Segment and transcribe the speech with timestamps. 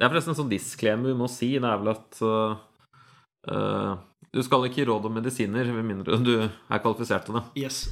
[0.00, 1.50] Det er forresten en sånn disclaimer vi må si.
[1.60, 2.54] Det er vel at uh,
[3.52, 3.98] uh,
[4.32, 7.42] du skal ikke gi råd om medisiner med mindre du er kvalifisert til det.
[7.60, 7.90] Yes.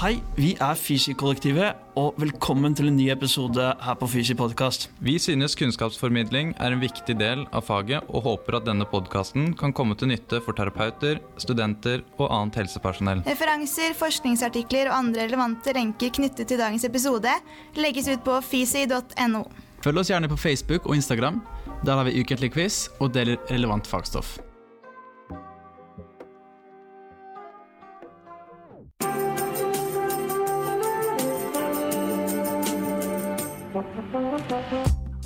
[0.00, 4.88] Hei, vi er Fysi-kollektivet, og velkommen til en ny episode her på Fysi podkast.
[5.04, 9.74] Vi synes kunnskapsformidling er en viktig del av faget, og håper at denne podkasten kan
[9.76, 13.22] komme til nytte for terapeuter, studenter og annet helsepersonell.
[13.28, 17.42] Referanser, forskningsartikler og andre relevante lenker knyttet til dagens episode
[17.78, 19.46] legges ut på fysi.no.
[19.82, 21.40] Følg oss gjerne på Facebook og Instagram.
[21.82, 24.38] Der har vi ukentlig quiz og deler relevant fagstoff.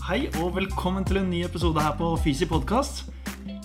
[0.06, 3.04] Hei og velkommen til en ny episode her på Fysi podkast.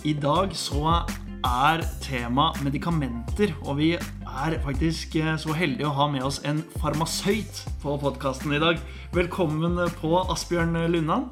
[0.04, 0.98] I dag så
[1.42, 6.62] er tema medikamenter, og vi er faktisk eh, så heldige å ha med oss en
[6.78, 8.78] farmasøyt på podkasten i dag.
[9.14, 11.26] Velkommen på Asbjørn Lundan.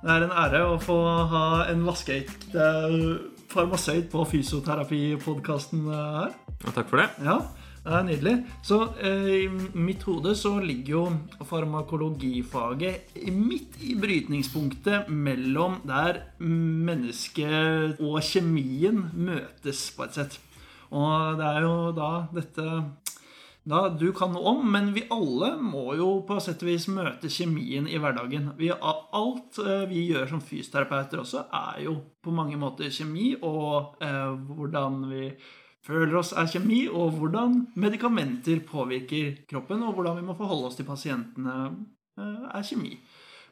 [0.00, 0.96] Det er en ære å få
[1.30, 2.48] ha en vaskeøyt
[3.52, 6.34] farmasøyt på fysioterapipodkasten her.
[6.64, 7.08] Ja, takk for det.
[7.24, 7.38] Ja,
[7.84, 8.34] det er nydelig.
[8.64, 11.04] Så eh, i mitt hode så ligger jo
[11.44, 20.38] farmakologifaget midt i brytningspunktet mellom der mennesket og kjemien møtes, på et sett.
[20.94, 22.68] Og det er jo da dette
[23.64, 27.30] da du kan noe om, men vi alle må jo på sett og vis møte
[27.32, 28.50] kjemien i hverdagen.
[28.58, 33.96] Vi, alt eh, vi gjør som fysioterapeuter også, er jo på mange måter kjemi, og
[34.04, 35.30] eh, hvordan vi
[35.84, 40.78] føler oss er kjemi, og hvordan medikamenter påvirker kroppen, og hvordan vi må forholde oss
[40.78, 41.56] til pasientene,
[42.18, 42.98] eh, er kjemi.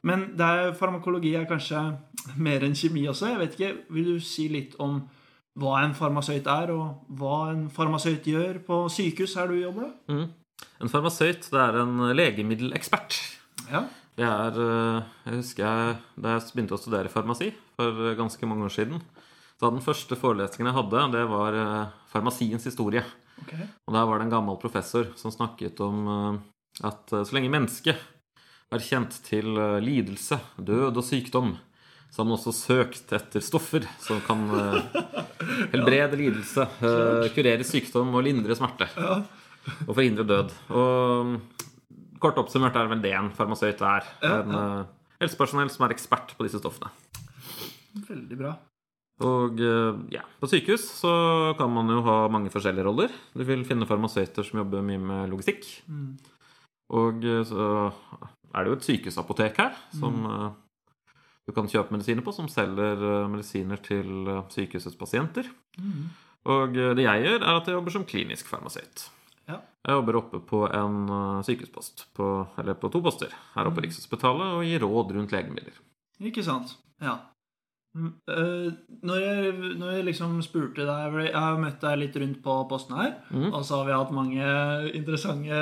[0.02, 1.80] Men er, farmakologi er kanskje
[2.42, 3.28] mer enn kjemi også.
[3.30, 5.02] Jeg vet ikke, Vil du si litt om
[5.60, 9.90] hva en farmasøyt er, og hva en farmasøyt gjør på sykehus her du jobber?
[9.90, 10.14] da?
[10.14, 10.30] Mm.
[10.82, 13.18] En farmasøyt det er en legemiddelekspert.
[13.70, 13.84] Ja.
[14.16, 18.64] Det er, eh, jeg husker jeg, Da jeg begynte å studere farmasi for ganske mange
[18.64, 19.00] år siden,
[19.62, 23.04] så Den første forelesningen jeg hadde, det var eh, farmasiens historie.
[23.44, 23.68] Okay.
[23.86, 26.40] Og Der var det en gammel professor som snakket om eh,
[26.88, 28.00] at så lenge mennesket
[28.72, 29.52] er kjent til
[29.84, 31.52] lidelse, død og sykdom,
[32.10, 34.48] så har man også søkt etter stoffer som kan
[35.74, 36.64] helbrede lidelse,
[37.36, 38.88] kurere sykdom og lindre smerte.
[39.84, 40.56] Og forhindre død.
[40.72, 44.10] Og kort oppsummert er vel det en farmasøyt er.
[44.24, 44.58] En
[45.20, 46.90] helsepersonell som er ekspert på disse stoffene.
[48.08, 48.56] Veldig bra.
[49.22, 49.60] Og
[50.12, 51.12] ja, på sykehus så
[51.58, 53.12] kan man jo ha mange forskjellige roller.
[53.36, 55.68] Du vil finne farmasøyter som jobber mye med logistikk.
[55.86, 56.16] Mm.
[56.98, 57.68] Og så
[58.52, 60.50] er det jo et sykehusapotek her som mm.
[61.48, 63.00] du kan kjøpe medisiner på, som selger
[63.32, 65.48] medisiner til sykehusets pasienter.
[65.78, 66.10] Mm.
[66.52, 69.06] Og det jeg gjør, er at jeg jobber som klinisk farmasøyt.
[69.48, 69.60] Ja.
[69.86, 70.98] Jeg jobber oppe på en
[71.46, 72.28] sykehuspost, på,
[72.60, 75.78] eller på to poster her oppe på Rikshospitalet, og gir råd rundt legemidler.
[76.22, 76.76] Ikke sant.
[77.02, 77.16] Ja.
[77.94, 82.96] Når jeg, når jeg, liksom spurte deg Jeg har møtt deg litt rundt på posten
[82.96, 83.14] her.
[83.30, 83.50] Mm.
[83.52, 84.46] Og så har vi hatt mange
[84.96, 85.58] interessante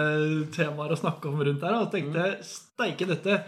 [0.55, 1.81] temaer å snakke om rundt her.
[1.81, 2.43] Og tenkte Mm.
[2.47, 3.43] steike dette.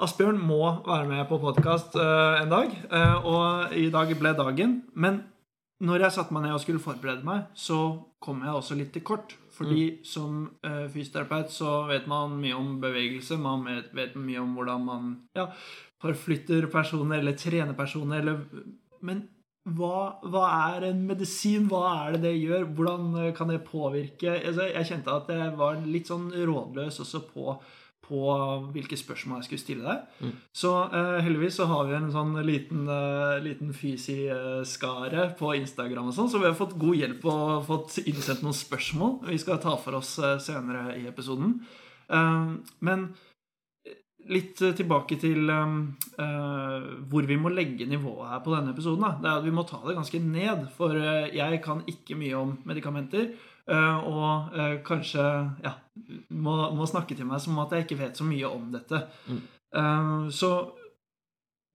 [0.00, 2.72] Asbjørn må være med på podkast uh, en dag.
[2.92, 4.82] Uh, og i dag ble dagen.
[4.94, 5.22] Men
[5.80, 9.02] når jeg satte meg ned og skulle forberede meg, så kom jeg også litt til
[9.02, 9.36] kort.
[9.56, 10.04] Fordi Mm.
[10.04, 10.50] som
[10.92, 13.38] fysioterapeut så vet man mye om bevegelse.
[13.40, 15.46] Man vet, vet mye om hvordan man ja,
[16.02, 18.20] forflytter personer eller trener personer.
[18.20, 18.44] Eller,
[19.06, 19.24] men
[19.66, 20.44] hva, hva,
[20.76, 21.66] er en medisin?
[21.70, 22.68] Hva er det det gjør?
[22.76, 27.56] Hvordan kan det påvirke altså, Jeg kjente at jeg var litt sånn rådløs også på,
[28.06, 28.20] på
[28.74, 30.04] hvilke spørsmål jeg skulle stille deg.
[30.22, 30.36] Mm.
[30.54, 36.18] Så uh, heldigvis så har vi en sånn liten, uh, liten fysiskare på Instagram, og
[36.18, 39.74] sånn, så vi har fått god hjelp og fått innsendt noen spørsmål vi skal ta
[39.82, 41.58] for oss uh, senere i episoden.
[42.86, 43.00] men
[44.32, 45.50] litt tilbake til
[46.16, 49.04] hvor vi må legge nivået her på denne episoden.
[49.04, 49.12] Da.
[49.20, 52.56] Det er at Vi må ta det ganske ned, for jeg kan ikke mye om
[52.64, 53.28] medikamenter.
[53.66, 54.56] og
[54.86, 55.26] kanskje
[55.64, 55.72] ja,
[56.30, 59.02] må, må, snakke til meg som at jeg ikke vet så mye om dette.
[59.26, 60.30] Mm.
[60.30, 60.50] så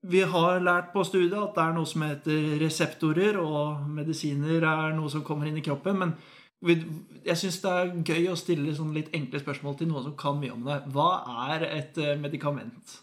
[0.02, 4.96] vi har lært på studiet at det er noe som heter reseptorer, og medisiner er
[4.98, 6.00] noe som kommer inn i kroppen.
[6.00, 6.16] men
[6.62, 10.38] jeg syns det er gøy å stille sånn litt enkle spørsmål til noen som kan
[10.40, 10.80] mye om det.
[10.94, 11.08] Hva
[11.50, 13.00] er et medikament?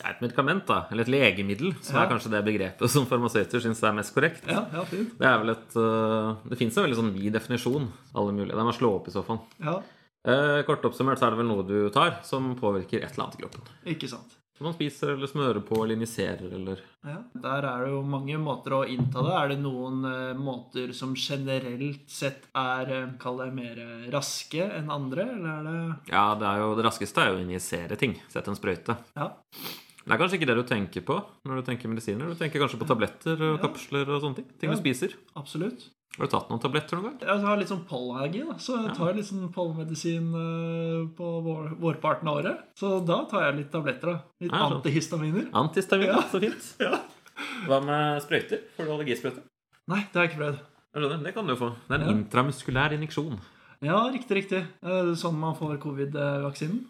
[0.00, 2.04] Det er et medikament, da, eller et legemiddel, som Ja.
[2.06, 4.46] er kanskje det begrepet som farmasøyter syns er mest korrekt.
[4.48, 5.18] Ja, ja, fint.
[5.18, 7.90] Det er vel et uh, Det fins en veldig sånn vid definisjon.
[8.14, 8.54] Alle mulige.
[8.56, 9.40] Det må slå opp i så fall.
[9.60, 9.80] Ja,
[10.20, 13.38] Eh, kort oppsummert så er det vel noe du tar som påvirker et eller annet
[13.38, 13.62] i kroppen.
[13.88, 14.34] ikke sant.
[14.60, 18.36] Som man spiser eller smører på eller injiserer eller Ja, Der er det jo mange
[18.36, 19.32] måter å innta det.
[19.38, 24.66] Er det noen eh, måter som generelt sett er eh, Kall det mer eh, raske
[24.76, 27.96] enn andre, eller er det Ja, det, er jo, det raskeste er jo å injisere
[27.96, 28.18] ting.
[28.28, 28.98] Sette en sprøyte.
[29.16, 29.30] Ja.
[30.04, 31.16] Det er kanskje ikke det du tenker på
[31.48, 32.28] når du tenker medisiner.
[32.28, 34.52] Du tenker kanskje på tabletter og kapsler og sånne ting.
[34.60, 34.76] Ting Ja.
[34.76, 35.16] du spiser.
[35.40, 35.88] Absolutt.
[36.18, 37.28] Har du tatt noen tabletter noen gang?
[37.28, 41.68] Jeg har litt sånn pollenallergi, da, så jeg tar litt sånn pollenmedisin eh, på vår,
[41.80, 42.64] vårparten av året.
[42.76, 44.10] Så da tar jeg litt tabletter.
[44.10, 44.16] da.
[44.42, 44.74] Litt Ja, sånn.
[44.80, 45.46] antihistaminer.
[45.62, 46.20] Antistamin, Ja.
[46.32, 46.74] så fint.
[46.86, 46.98] Ja.
[47.66, 48.60] Hva med sprøyter?
[48.76, 49.40] Får du allergisprøyte?
[49.88, 50.58] Nei, det har jeg ikke prøvd.
[51.24, 51.70] Det kan du jo få.
[51.88, 53.38] Det er en intramuskulær injeksjon.
[53.82, 54.58] Ja, riktig, riktig.
[54.84, 56.82] Eh, Sånn man får covid-vaksinen.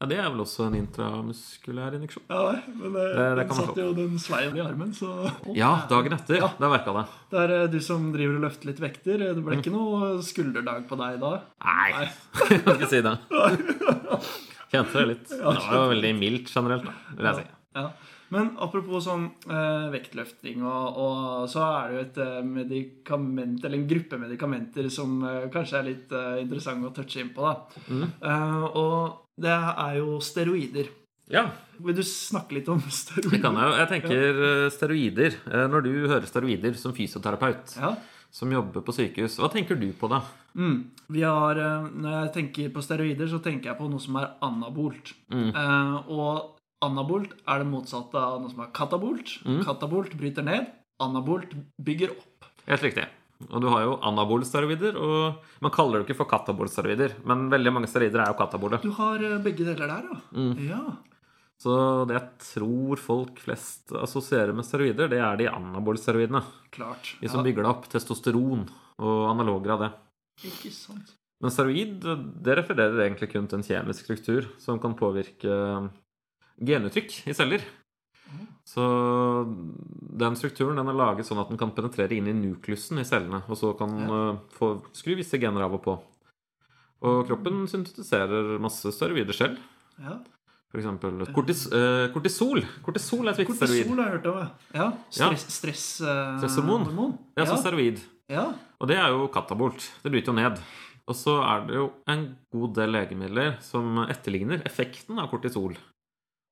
[0.00, 2.22] Ja, Det er vel også en intramuskulær injeksjon?
[2.30, 6.12] Ja, men det, Det- det den satt jo den sveien i armen, så Ja, dagen
[6.16, 6.36] etter.
[6.40, 6.48] Ja.
[6.58, 7.04] Da merka det.
[7.30, 9.18] Det er eh, du som driver og løfter litt vekter.
[9.34, 11.42] Det ble ikke noe skulderdag på deg da?
[11.62, 12.08] Nei, Nei.
[12.48, 13.18] jeg kan ikke si det.
[14.72, 15.28] Kjente det litt.
[15.28, 17.46] Det var jo veldig mildt generelt, da, vil jeg si.
[17.76, 17.90] Ja.
[18.30, 23.78] Men apropos sånn eh, vektløfting, og, og så er det jo et eh, medikament, eller
[23.80, 27.42] en gruppe medikamenter som eh, kanskje er litt eh, interessant å touche inn på.
[27.42, 27.82] da.
[27.90, 28.04] Mm.
[28.22, 30.92] Eh, og det er jo steroider.
[31.30, 31.44] Ja,
[31.80, 33.34] Vil du snakke litt om steroider?
[33.36, 33.74] det kan jeg jo.
[33.80, 35.36] Jeg tenker eh, steroider.
[35.74, 37.94] Når du hører steroider som fysioterapeut Ja.
[38.30, 40.22] som jobber på sykehus, hva tenker du på da?
[40.54, 40.80] Mm.
[41.10, 41.58] Vi har,
[41.90, 45.14] når jeg tenker på steroider, så tenker jeg på noe som er anabolt.
[45.34, 45.50] Mm.
[45.50, 49.36] Eh, og anabolt er det motsatte av noe som er katabolt.
[49.44, 49.62] Mm.
[49.66, 50.70] Katabolt bryter ned.
[51.00, 52.48] Anabolt bygger opp.
[52.68, 53.06] Helt riktig.
[53.48, 57.14] Og du har jo anabolsteroider, og man kaller det jo ikke for katabolsteroider.
[57.24, 58.80] men veldig mange steroider er jo katabole.
[58.82, 60.18] Du har eh, begge deler der, da.
[60.36, 60.52] Mm.
[60.68, 60.82] Ja.
[61.60, 61.72] Så
[62.08, 66.42] det jeg tror folk flest assosierer med steroider, det er de anabolsteroidene.
[66.72, 67.14] Klart.
[67.20, 67.48] De som ja.
[67.48, 68.68] bygger opp testosteron
[69.00, 69.90] og analoger av det.
[70.52, 71.16] Ikke sant.
[71.40, 72.04] Men steroid
[72.44, 75.52] det refererer egentlig kun til en kjemisk struktur som kan påvirke
[76.60, 77.64] genuttrykk i celler.
[78.70, 78.82] Så
[80.20, 83.40] den strukturen den er laget sånn at den kan penetrere inn i nuklusen i cellene,
[83.50, 85.96] og så kan eh, få skru visse gener av og på.
[87.00, 89.58] Og kroppen syntetiserer masse steroider selv.
[89.98, 90.18] Ja.
[90.70, 90.86] F.eks.
[91.34, 92.62] Kortis, eh, kortisol.
[92.86, 93.88] Kortisol er et viktig steroid.
[93.88, 94.38] Kortisol har jeg hørt om.
[94.38, 94.84] ja.
[94.84, 94.90] Ja.
[95.10, 96.84] Stress, stress, eh, Stresshormon.
[96.86, 97.18] hormon.
[97.40, 97.48] Ja.
[97.56, 97.98] steroid.
[98.30, 98.52] ja.
[98.78, 99.90] Og det er jo katabolt.
[100.04, 100.60] Det bryter jo ned.
[101.10, 105.74] Og så er det jo en god del legemidler som etterligner effekten av kortisol.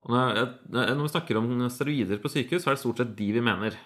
[0.09, 3.77] Når, vi snakker om steroider på sykehus, så er det stort sett de vi mener.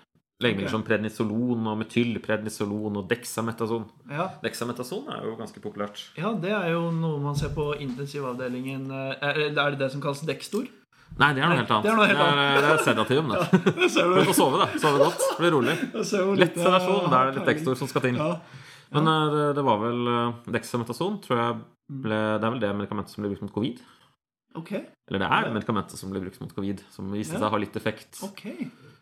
[0.43, 0.75] Legemidler okay.
[0.75, 3.85] som prednisolon og metylprednisolon og dexametason.
[4.11, 4.29] ja.
[4.43, 6.03] Dexametason er jo ganske populært.
[6.19, 10.25] Ja, det er jo noe man ser på intensivavdelingen eh, Er det det som kalles
[10.27, 10.67] Dextor?
[11.21, 11.85] Nei, det er noe helt annet.
[11.85, 13.63] det er noe helt Det er, det er sedativum, det.
[13.83, 14.19] Det ser du.
[14.31, 14.69] får sove, da.
[14.81, 15.25] Sove godt.
[15.39, 15.77] Bli rolig.
[16.41, 17.09] Lett sedasjon.
[17.13, 18.19] Da er det litt Dextor som skal til.
[18.19, 18.37] Ja.
[18.93, 21.59] Men eh, det, var vel eh, dexametason, tror jeg
[22.03, 23.83] ble, Det er vel det medikamentet som ble brukt mot covid?
[24.59, 24.73] Ok.
[25.09, 27.41] Eller det er medikamentet som ble brukt mot covid, som viste Ja.
[27.41, 28.43] seg å ha litt effekt ok.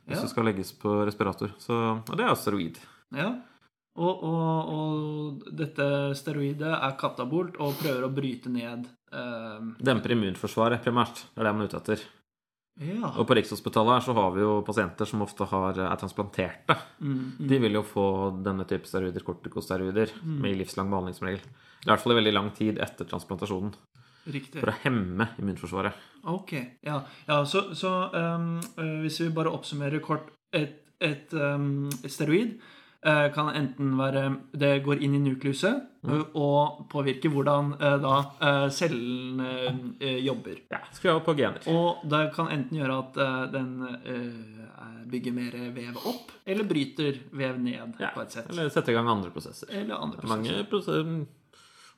[0.07, 1.53] hvis det du skal legges på respirator.
[1.59, 1.75] Så,
[2.09, 2.79] og det er steroid.
[3.17, 3.33] ja.
[4.01, 5.85] Og, og, og dette
[6.17, 11.25] steroidet er katabolt og prøver å bryte ned eh, Demper immunforsvaret primært.
[11.35, 12.05] Det er det man er ute etter.
[12.81, 13.11] Ja.
[13.19, 16.79] Og på Rikshospitalet her så har vi jo pasienter som ofte har, er transplanterte.
[17.03, 17.49] Mm, mm.
[17.51, 18.07] De vil jo få
[18.47, 21.43] denne type steroider, kortikosteroider, med livslang behandling som regel.
[21.83, 23.75] I hvert fall i veldig lang tid etter transplantasjonen.
[24.29, 24.61] Riktig.
[24.61, 25.97] For å hemme immunforsvaret.
[26.29, 26.53] Ok.
[26.85, 32.57] Ja, ja så, så eh, hvis vi bare oppsummerer kort Et, et, um, et steroid
[33.07, 38.69] uh, kan enten være Det går inn i nukluset eh, og påvirker hvordan uh, da
[38.75, 39.53] cellene
[40.25, 40.59] jobber.
[40.75, 41.63] Ja, Skru av på gener.
[41.71, 43.21] Og det kan enten gjøre at
[43.55, 43.71] den
[45.11, 48.51] bygger mer vev opp, eller bryter vev ned Ja, på et sett.
[48.51, 49.71] Eller setter i gang andre prosesser.
[49.71, 51.27] Eller andre Det er mange prosesser.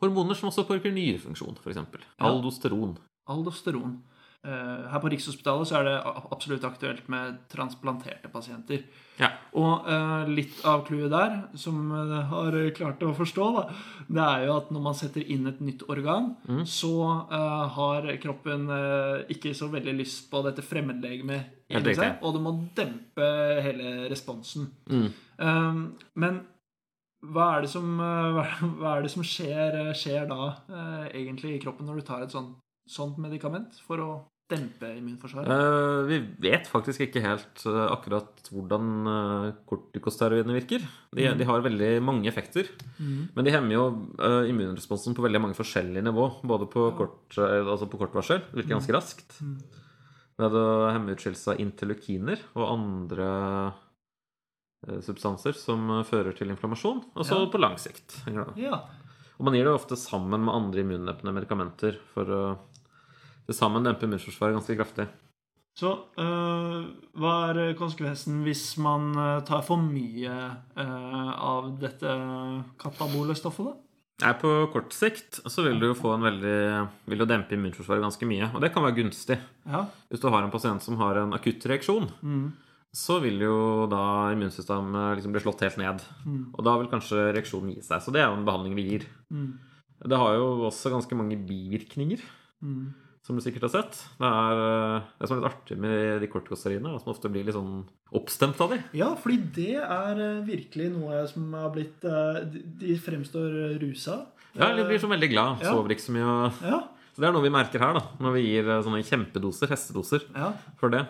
[0.03, 1.77] Hormoner som også påvirker nyrefunksjon, f.eks.
[1.79, 2.07] Ja.
[2.31, 2.97] Aldosteron.
[3.31, 4.01] Aldosteron.
[4.43, 5.93] Eh, her på Rikshospitalet så er det
[6.35, 8.81] absolutt aktuelt med transplanterte pasienter.
[9.21, 9.29] Ja.
[9.55, 13.63] Og eh, litt av clouet der, som jeg har klart å forstå, da,
[14.09, 16.65] det er jo at når man setter inn et nytt organ, Mm.
[16.67, 16.91] så
[17.31, 22.43] eh, har kroppen eh, ikke så veldig lyst på dette fremmedlegemet inni seg, og det
[22.43, 23.29] må dempe
[23.63, 24.67] hele responsen.
[24.91, 25.07] Mm.
[26.19, 26.43] Men
[27.23, 27.87] hva er det som,
[28.81, 32.25] hva er det som skjer, uh, skjer da uh, egentlig i kroppen når du tar
[32.26, 34.11] et sånt, sånt medikament for å
[34.52, 35.49] dempe immunforsvaret?
[35.49, 38.88] Uh, vi vet faktisk ikke helt eh, akkurat hvordan
[39.71, 40.83] kortikosteroidene virker.
[41.14, 41.38] De, Mm.
[41.38, 42.69] de har veldig mange effekter.
[42.99, 43.85] Men de hemmer jo
[44.21, 46.26] eh, immunresponsen på veldig mange forskjellige nivå.
[46.45, 49.38] Både på, kort, eh, altså på kort varsel, det virker ganske raskt.
[49.41, 49.57] Mm.
[50.43, 53.82] Ved å hemme utskillelse av interleukiner og andre eh,
[55.05, 57.03] substanser som eh, fører til inflammasjon.
[57.15, 57.51] Og så Ja.
[57.51, 58.19] på lang sikt.
[58.57, 58.81] Ja.
[59.39, 62.43] Og man gir det ofte sammen med andre immundempende medikamenter for å
[63.47, 65.09] til sammen dempe immunforsvaret ganske kraftig.
[65.75, 65.89] Så
[66.21, 66.83] øh,
[67.17, 69.15] hva er konsekvensen hvis man
[69.49, 70.35] tar for mye
[70.77, 72.12] øh, av dette
[72.79, 73.79] katabole stoffet, da?
[74.23, 76.59] Nei, På kort sikt så vil du jo få en veldig
[77.11, 78.51] Vil du dempe immunforsvaret ganske mye.
[78.55, 79.39] Og det kan være gunstig.
[79.67, 79.87] Ja.
[80.12, 82.07] Hvis du har en pasient som har en akutt reaksjon,
[82.93, 84.03] så vil jo da
[84.35, 86.03] immunsystemet liksom bli slått helt ned.
[86.53, 88.03] Og da vil kanskje reaksjonen gi seg.
[88.05, 89.07] Så det er jo en behandling vi gir.
[90.03, 92.21] Det har jo også ganske mange bivirkninger,
[93.23, 93.99] som du sikkert har sett.
[94.19, 97.55] Det er eh, det som er litt artig med de kortikosteroidene, som ofte blir litt
[97.55, 97.85] sånn
[98.19, 98.81] oppstemt av de.
[98.99, 104.19] Ja, fordi det er eh, virkelig noe som har blitt eh, de- De fremstår rusa.
[104.59, 105.63] Ja, eller blir så veldig glad.
[105.63, 105.71] Ja.
[105.73, 106.27] Sover ikke så mye.
[106.29, 106.67] og...
[106.67, 106.83] Ja.
[107.13, 110.27] Så det er noe vi merker her, da, når vi gir eh, sånne kjempedoser, hestedoser,
[110.35, 110.51] ja.
[110.81, 111.07] for det.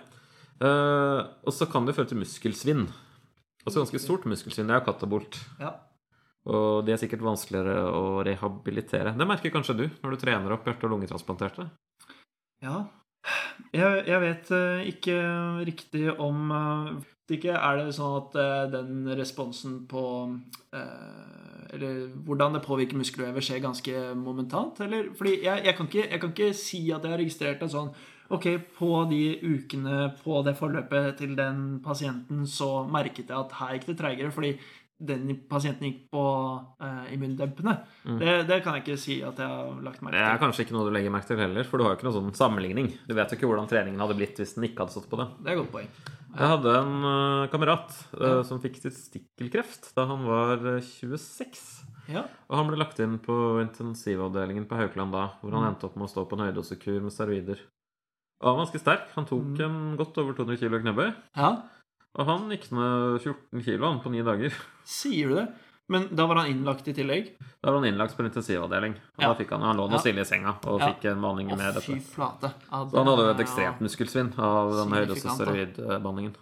[0.62, 2.86] Eh, og så kan det føre til muskelsvinn.
[3.62, 4.68] Altså ganske stort muskelsvinn.
[4.68, 5.40] Det er jo katabolt.
[5.62, 5.78] ja.
[6.42, 9.12] Og de er sikkert vanskeligere å rehabilitere.
[9.14, 11.68] Det merker kanskje du når du trener opp hjerte- og lungetransplanterte.
[12.66, 12.80] Ja.
[13.70, 15.18] Jeg, jeg vet eh, ikke
[15.68, 16.88] riktig om eh,
[17.32, 18.34] ikke Er det sånn at
[18.74, 20.02] den responsen på
[20.74, 24.82] Eller hvordan det påvirker muskelvevet, skjer ganske momentant?
[24.84, 25.12] Eller?
[25.16, 27.94] Fordi jeg, jeg, kan ikke, jeg kan ikke si at jeg har registrert en sånn
[28.32, 28.46] Ok,
[28.78, 33.90] på de ukene på det forløpet til den pasienten, så merket jeg at her gikk
[33.90, 34.30] det treigere.
[34.30, 34.54] fordi
[35.02, 36.24] den pasienten gikk på
[36.82, 37.74] eh, immundempende.
[38.20, 40.20] Det, det kan jeg ikke si at jeg har lagt merke til.
[40.20, 42.08] Det er kanskje ikke noe du legger merke til heller, for du har jo ikke
[42.08, 42.90] noen sånn sammenligning.
[43.08, 45.28] Du vet jo ikke hvordan treningen hadde blitt hvis den ikke hadde stått på det.
[45.42, 45.90] Det er godt poeng.
[46.32, 51.60] Jeg hadde en uh, kamerat eh, som fikk testikkelkreft da han var uh, 26.
[52.08, 52.24] Ja.
[52.48, 56.08] Og han ble lagt inn på intensivavdelingen på Haukeland da, hvor han endte opp med
[56.08, 57.60] å stå på en høydosekur med steroider.
[58.42, 59.08] Og han var ganske sterk.
[59.14, 61.12] Han tok en godt over 200 kilo knebøy.
[61.36, 61.52] ja.
[62.14, 64.52] Og han gikk ned 14 kilo han, på ni dager.
[64.84, 65.46] Sier du det?
[65.88, 67.30] Men da var han innlagt i tillegg?
[67.62, 68.92] Da var han innlagt på en intensivavdeling.
[69.16, 69.28] Og Ja.
[69.32, 69.98] da fikk han, han lå nå Ja.
[69.98, 70.88] stille i senga og Ja.
[70.92, 71.96] fikk en behandling med dette.
[72.12, 72.52] flate.
[72.70, 76.34] Ja, Så han hadde jo et ekstremt muskelsvinn av den høydosesteroidbehandlingen.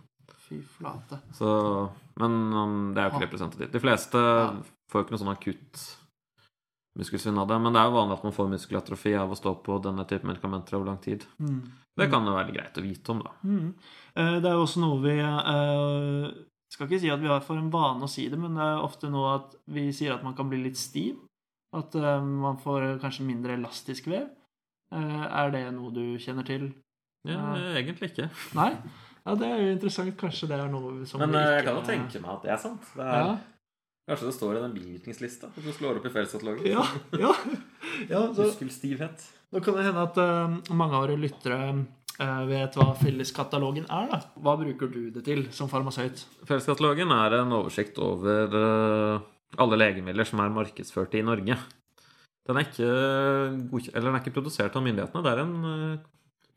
[0.49, 1.21] Fy flate.
[1.38, 3.71] Så, men um, det er jo ikke representativt.
[3.73, 4.19] De fleste
[4.90, 5.97] får jo ikke noe sånn akutt
[7.00, 7.59] muskelsvinn av det.
[7.64, 10.28] Men det er jo vanlig at man får muskelatrofi av å stå på denne type
[10.28, 11.25] medikamenter over lang tid.
[11.40, 11.61] Mm.
[12.00, 13.33] Det kan jo være greit å vite om, da.
[13.45, 13.73] Mm.
[14.14, 16.30] Eh, Det er jo også noe vi eh,
[16.71, 18.85] Skal ikke si at vi har for en vane å si det, men det er
[18.87, 21.19] ofte noe at vi sier at man kan bli litt stiv.
[21.76, 24.28] At eh, man får kanskje mindre elastisk vev.
[24.95, 26.71] Eh, Er det noe du kjenner til?
[27.28, 28.30] Ja, egentlig ikke.
[28.57, 28.71] Nei?
[29.26, 30.14] Ja, det er jo interessant.
[30.16, 32.52] Kanskje det er noe som Men vi eh, jeg kan jo tenke meg at det
[32.54, 32.87] er sant.
[32.97, 33.35] Det er, Ja,
[34.10, 36.66] Kanskje det står i den bivirkningslista at du slår opp i felleskatalogen.
[36.66, 36.82] ja,
[37.14, 37.30] ja.
[38.10, 39.22] ja så, Muskelstivhet.
[39.54, 44.08] Nå kan det hende at uh, mange av våre lyttere uh, vet hva felleskatalogen er.
[44.10, 44.18] da.
[44.42, 46.24] Hva bruker du det til som farmasøyt?
[46.48, 49.28] Felleskatalogen er en oversikt over uh,
[49.62, 51.54] alle legemidler som er markedsførte i Norge.
[52.50, 55.22] Den er ikke, eller den er ikke produsert av myndighetene.
[55.22, 56.00] Det er en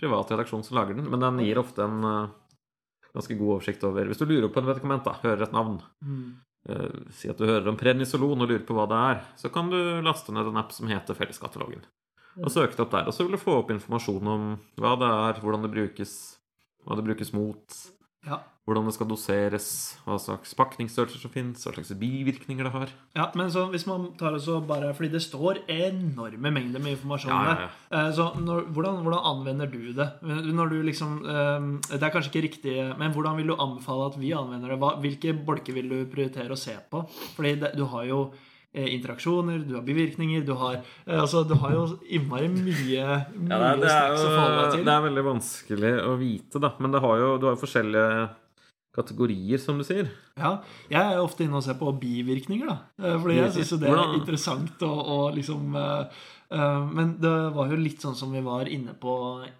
[0.01, 1.99] privat redaksjon som lager den, men den gir ofte en
[3.13, 5.77] ganske god oversikt over Hvis du lurer på et medikament, da, hører et navn,
[6.69, 9.71] eh, si at du hører om prednisolon og lurer på hva det er, så kan
[9.71, 11.83] du laste ned en app som heter Felleskatalogen.
[12.41, 13.09] Og søke det opp der.
[13.09, 14.45] Og så vil du få opp informasjon om
[14.81, 16.13] hva det er, hvordan det brukes,
[16.85, 17.81] hva det brukes mot,
[18.23, 18.37] Ja.
[18.63, 19.65] hvordan det skal doseres,
[20.05, 22.93] hva slags pakningsstørrelser som finnes, hva slags bivirkninger det har.
[23.17, 26.95] Ja, men så hvis man tar det så bare Fordi det står enorme mengder med
[26.95, 27.73] informasjon Ja, ja, der.
[27.99, 30.07] Eh, Så når, hvordan, hvordan anvender du det?
[30.23, 34.17] Når du liksom eh, Det er kanskje ikke riktig, men hvordan vil du anbefale at
[34.19, 34.79] vi anvender det?
[35.03, 37.03] Hvilke bolker vil du prioritere å se på?
[37.35, 38.23] Fordi det, du har jo
[38.73, 43.19] interaksjoner, du har bivirkninger, du har eh, Altså, du har jo innmari mye, mye Ja,
[43.37, 44.85] det, er, det, snacks å deg til.
[44.87, 46.73] det er veldig vanskelig å vite, da.
[46.81, 48.07] Men det har jo, du har jo forskjellige
[48.93, 50.09] kategorier, som du sier.
[50.37, 50.55] Ja,
[50.91, 52.77] jeg er ofte inne og ser på bivirkninger, da.
[53.01, 56.19] Eh, Fordi jeg syns jo det er interessant å, å liksom eh,
[56.53, 59.15] eh, Men det var jo litt sånn som vi var inne på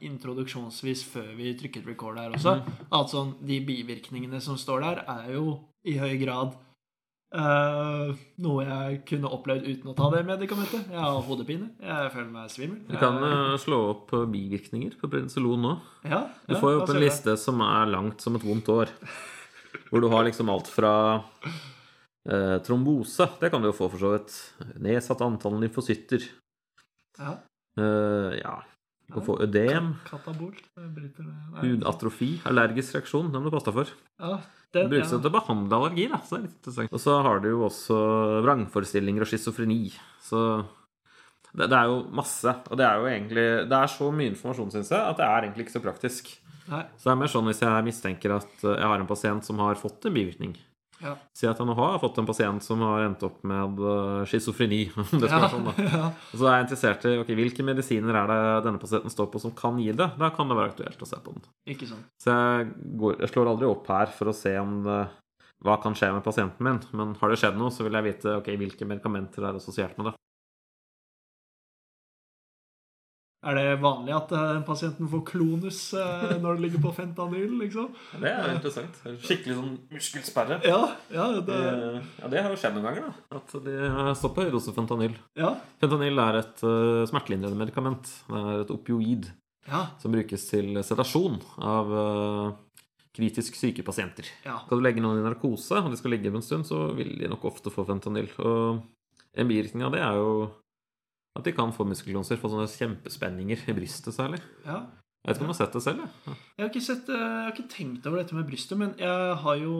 [0.05, 2.59] introduksjonsvis før vi trykket record her også.
[2.93, 6.53] At sånn, de bivirkningene som står der, er jo i høy grad
[7.39, 8.11] eh,
[8.45, 10.89] noe jeg kunne opplevd uten å ta det medikamentet.
[10.91, 11.69] Jeg har hodepine.
[11.81, 12.81] Jeg føler meg svimmel.
[12.89, 15.73] Du kan uh, slå opp eh, bivirkninger på Prednisolon nå.
[16.09, 18.93] ja, Du får jo opp en liste som er langt som et vondt år.
[19.89, 24.13] Hvor du har liksom alt fra uh, trombose Det kan du jo få, for så
[24.15, 24.37] vidt.
[24.81, 26.29] Nedsatt antall lymfocytter.
[27.19, 27.37] Ja.
[27.73, 28.59] Ja.
[29.13, 29.89] Kan få ødem.
[30.07, 30.61] Katabolt.
[31.61, 32.29] Hudatrofi.
[32.49, 33.31] Allergisk reaksjon.
[33.33, 33.95] Den må du passe deg for.
[34.19, 34.37] Ja,
[34.73, 35.19] Det det, brukes ja.
[35.19, 36.07] til å behandle allergi.
[36.11, 36.93] Da, så det er litt interessant.
[36.93, 37.99] Og så har du jo også
[38.45, 39.81] vrangforestillinger og schizofreni.
[40.25, 40.41] Så
[41.53, 42.55] det, det er jo masse.
[42.69, 45.47] Og det er jo egentlig Det er så mye informasjon, syns jeg, at det er
[45.47, 46.33] egentlig ikke så praktisk.
[46.71, 46.83] Nei.
[46.97, 49.75] Så det er mer sånn hvis jeg mistenker at jeg har en pasient som har
[49.79, 50.55] fått en bivirkning.
[51.03, 51.13] Ja.
[51.35, 54.83] Si at jeg nå har fått en pasient som har endt opp med eh, schizofreni.
[55.11, 56.11] det være sånn, ja.
[56.31, 59.55] Så er jeg interessert i okay, hvilke medisiner er det denne pasienten står på som
[59.57, 60.09] kan gi det.
[60.19, 61.45] Da kan det være aktuelt å se på den.
[61.75, 62.07] Ikke sant.
[62.23, 65.01] Så jeg, går, jeg slår aldri opp her for å se om det,
[65.63, 66.81] hva kan skje med pasienten min.
[66.95, 70.11] Men har det skjedd noe, så vil jeg vite ok, hvilke medikamenter er assosiert med
[70.11, 70.17] det.
[73.43, 77.89] Er det vanlig at den pasienten får klonus eh, når det ligger på fentanyl, liksom?
[78.21, 79.01] Det er interessant.
[79.25, 80.61] Skikkelig sånn muskelsperre.
[80.63, 80.79] Ja,
[81.11, 83.39] ja, det, Det, ja, det har jo skjedd noen ganger, da.
[83.41, 83.77] At de
[84.15, 85.17] stått på høy dose fentanyl.
[85.39, 86.63] ja, Fentanyl er et
[87.11, 88.07] smertelindrende medikament.
[88.29, 89.27] Det er et opioid
[89.67, 92.47] ja, som brukes til sedasjon av eh,
[93.15, 94.25] kritisk syke pasienter.
[94.47, 94.57] ja.
[94.65, 97.29] Skal du legge noen i narkose, og de skal ligge en stund, så vil de
[97.31, 98.31] nok ofte få fentanyl.
[98.39, 98.81] Og
[99.35, 100.33] en bivirkning av det er jo
[101.33, 104.41] at de kan få muskelklonser, få sånne kjempespenninger i brystet særlig.
[104.67, 104.83] ja.
[105.23, 105.99] Jeg vet ikke om du har sett det selv?
[106.03, 106.35] jeg.
[106.57, 109.35] Jeg har, ikke sett, eh, jeg har ikke tenkt over dette med brystet, men jeg
[109.39, 109.75] har jo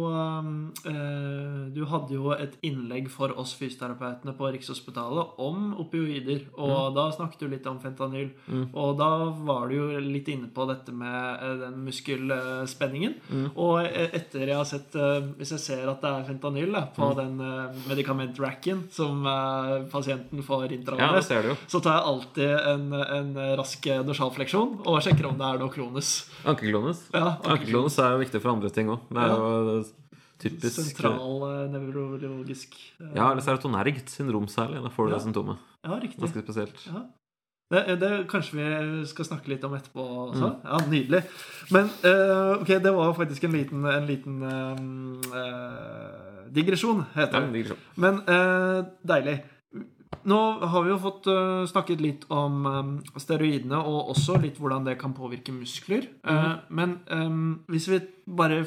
[0.88, 7.10] eh, Du hadde jo et innlegg for oss fysioterapeutene på Rikshospitalet om opioider, og da
[7.12, 8.30] snakket du litt om fentanyl.
[8.48, 8.70] Mm.
[8.72, 9.10] Og da
[9.46, 13.18] var du jo litt inne på dette med den muskelspenningen.
[13.28, 13.46] Mm.
[13.60, 14.96] Og eh, etter jeg har sett
[15.38, 17.18] Hvis jeg ser at det er fentanyl da, på Mm.
[17.20, 19.26] den medikamentracken som
[19.92, 25.33] pasienten får intravenøst, ja, så tar jeg alltid en, en rask dorsalfleksjon og sjekker om
[25.38, 26.10] det er noe kronus.
[26.46, 27.04] Ankeklones?
[27.14, 29.00] Ja, Ankeklones er jo viktig for andre ting òg.
[29.10, 29.38] Det er Ja.
[29.38, 29.84] jo
[30.44, 34.82] typisk Sentral eh, nevrologisk eh, Ja, eller serotonergt syndrom særlig.
[34.84, 35.18] Da får du Ja.
[35.18, 35.58] det symptomet.
[35.86, 36.20] ja, riktig.
[36.20, 36.88] Ganske spesielt.
[36.88, 37.04] Ja.
[37.74, 40.50] Det, det kanskje vi skal snakke litt om etterpå også.
[40.50, 40.60] Mm.
[40.68, 41.24] Ja, Nydelig.
[41.72, 47.64] Men eh, ok, det var faktisk en liten, en liten eh, eh, digresjon, heter det.
[47.64, 47.82] Ja, sånn.
[47.96, 49.40] Men eh, deilig.
[50.30, 50.40] Nå
[50.72, 54.96] har vi jo fått uh, snakket litt om um, steroidene, og også litt hvordan det
[55.02, 56.08] kan påvirke muskler.
[56.24, 58.62] Eh, men um, hvis vi bare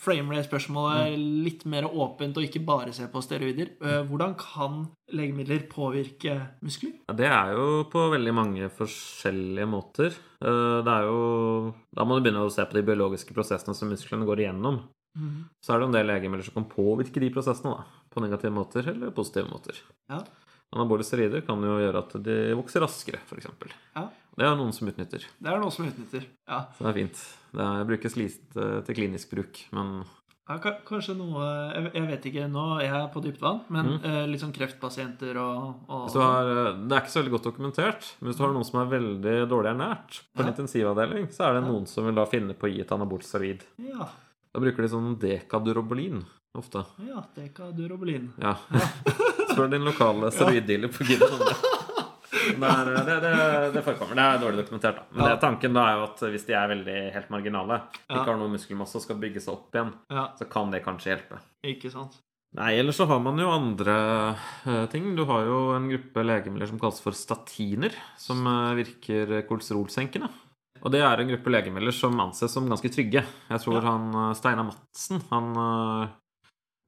[0.00, 4.84] framer det spørsmålet litt mer åpent, og ikke bare ser på steroider, uh, hvordan kan
[5.14, 6.94] legemidler påvirke muskler?
[7.10, 10.16] Ja, Det er jo på veldig mange forskjellige måter.
[10.44, 14.26] Det er jo Da må du begynne å se på de biologiske prosessene som musklene
[14.28, 14.82] går igjennom.
[15.62, 18.02] Så er det en del legemidler som kan påvirke de prosessene, da.
[18.10, 19.78] På negative måter eller positive måter.
[20.10, 20.24] Ja.
[20.74, 23.46] Anabole steroider kan jo gjøre at de vokser raskere, f.eks.
[23.94, 24.08] Ja.
[24.34, 25.22] Det er noen som utnytter.
[25.38, 26.24] Det er noen som utnytter.
[26.50, 26.64] Ja.
[26.74, 27.20] Så det er fint.
[27.54, 30.02] Det brukes lite til klinisk bruk, men
[30.44, 31.40] Ja, kanskje noe
[31.72, 34.08] Jeg jeg vet ikke nå, jeg er på dypt vann, men mm.
[34.28, 36.50] litt sånn kreftpasienter og, og har,
[36.82, 39.36] Det er ikke så veldig godt dokumentert, men hvis du har noen som er veldig
[39.48, 40.52] dårlig ernært på en Ja.
[40.52, 43.62] intensivavdeling, så er det noen som vil da finne på å gi et anabolt steroid.
[43.78, 44.10] Ja,
[44.54, 46.20] Da bruker de sånn dekadurobolin
[46.58, 46.84] ofte.
[47.08, 48.32] ja dekadurobolin.
[48.38, 48.56] Ja.
[49.54, 51.38] Spør din lokale steroiddealer på Gidden
[52.60, 52.94] Nei, det.
[53.06, 53.30] Det, det,
[53.72, 54.18] det, forekommer.
[54.18, 55.04] Det er dårlig dokumentert, da.
[55.16, 55.36] Men Ja.
[55.40, 57.78] tanken da er jo at hvis de er veldig helt marginale,
[58.10, 58.18] Ja.
[58.18, 61.14] ikke har noe muskelmasse og skal bygge seg opp igjen, Ja, så kan det kanskje
[61.14, 61.38] hjelpe.
[61.64, 62.18] ikke sant.
[62.54, 64.36] Nei, ellers så har man jo andre
[64.66, 65.16] eh, ting.
[65.16, 70.28] Du har jo en gruppe legemidler som kalles for statiner, som eh, virker kolesterolsenkende.
[70.84, 73.24] Og det er en gruppe legemidler som anses som ganske trygge.
[73.50, 73.88] Jeg tror Ja.
[73.90, 76.08] han eh, Steinar Madsen, han eh,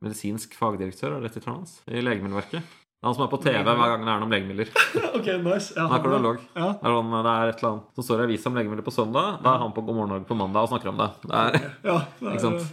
[0.04, 2.74] medisinsk fagdirektør, er det tittelen hans, i Legemiddelverket.
[3.04, 4.70] Han som er på TV hver gang det er noe om legemidler.
[5.18, 5.74] ok, nice.
[5.76, 6.40] Ja, Han er kardiolog.
[6.56, 6.70] Ja.
[6.80, 9.36] Det er, et eller annet som står i avisa om legemidler på søndag.
[9.44, 11.08] Da er han på God morgen Norge på mandag og snakker om det.
[11.28, 12.70] det er, ja det er, ikke sant?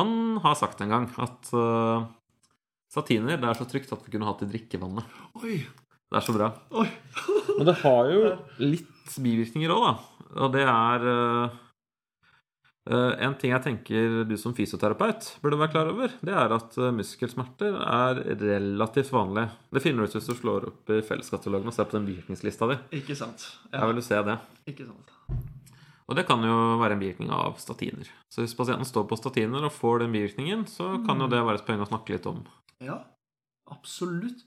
[0.00, 0.10] Han
[0.44, 2.08] har sagt en gang at uh,
[2.92, 5.20] satiner det er så trygt at vi kunne hatt det i drikkevannet.
[5.42, 6.50] Oi, Det er så bra.
[6.72, 6.88] oi.
[7.58, 8.34] Men det har jo
[8.64, 9.94] litt bivirkninger òg, da.
[10.46, 11.62] Og det er uh,
[12.86, 16.92] En ting jeg tenker du som fysioterapeut burde være klar over, det er at uh,
[16.94, 19.50] muskelsmerter er relativt vanlige.
[19.74, 22.70] Det finner du ut hvis du slår opp i felleskatalogen og ser på den bivirkningslista
[22.70, 22.78] di.
[23.00, 23.48] Ikke sant.
[23.72, 24.38] Jeg vil se det.
[24.70, 25.14] ikke sant.
[26.06, 28.06] Og det kan jo være en bivirkning av statiner.
[28.30, 31.58] Så hvis pasienten står på statiner og får den bivirkningen, så kan jo det være
[31.58, 32.44] et poeng å snakke litt om.
[32.84, 33.00] Ja,
[33.72, 34.46] absolutt.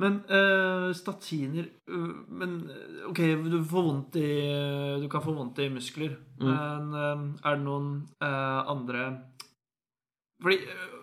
[0.00, 3.18] Men eh, statiner øh, Men øh, OK,
[3.52, 4.28] du får vondt i
[5.02, 6.14] Du kan få vondt i muskler.
[6.40, 6.46] Mm.
[6.48, 7.90] Men øh, er det noen
[8.22, 9.04] øh, andre
[10.42, 10.98] Fordi øh,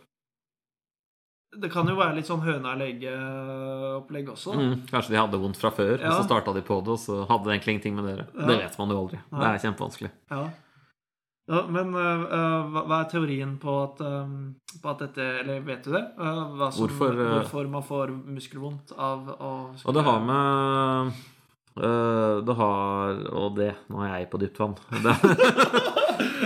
[1.62, 4.54] det kan jo være litt sånn høna eller egget-opplegg også.
[4.54, 6.12] Mm, kanskje de hadde vondt fra før, Ja.
[6.12, 8.25] og så starta de på det, og så hadde det egentlig ingenting med dere.
[8.36, 8.45] Ja.
[8.45, 9.19] Det vet man jo aldri.
[9.34, 10.12] Det er kjempevanskelig.
[10.30, 10.43] Ja.
[11.50, 15.82] Ja men øh, hva, hva er teorien på at, um, på at dette Eller vet
[15.86, 16.04] du det?
[16.20, 21.12] Uh, som, Hvorfor, hvorfor man får muskelvondt av å Og det har med
[21.82, 24.78] uh, Det har Og det Nå er jeg på dypt vann.
[25.06, 25.16] Det,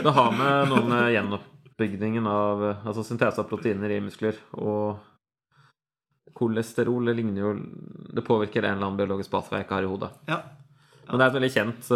[0.06, 5.02] det har med noe med gjenoppbygningen av Altså syntese av proteiner i muskler og
[6.34, 7.56] Kolesterol det ligner jo
[8.16, 10.10] Det påvirker en eller annen biologisk pathway jeg ikke har i hodet.
[10.30, 10.40] Ja.
[11.10, 11.90] Men det er et veldig kjent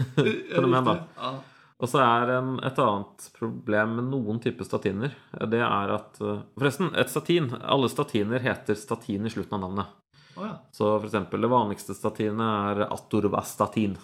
[0.54, 0.94] fenomen, da.
[1.20, 1.32] Ja.
[1.82, 5.10] Og så er en, et annet problem med noen typer statiner
[5.50, 9.96] Det er at uh, Forresten, et statin Alle statiner heter statin i slutten av navnet.
[10.36, 10.54] Oh, ja.
[10.74, 13.98] Så for eksempel det vanligste statinet er atorvastatin.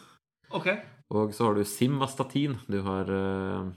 [0.54, 0.68] Ok.
[1.14, 2.58] Og så har du simvastatin.
[2.70, 3.70] Du har uh,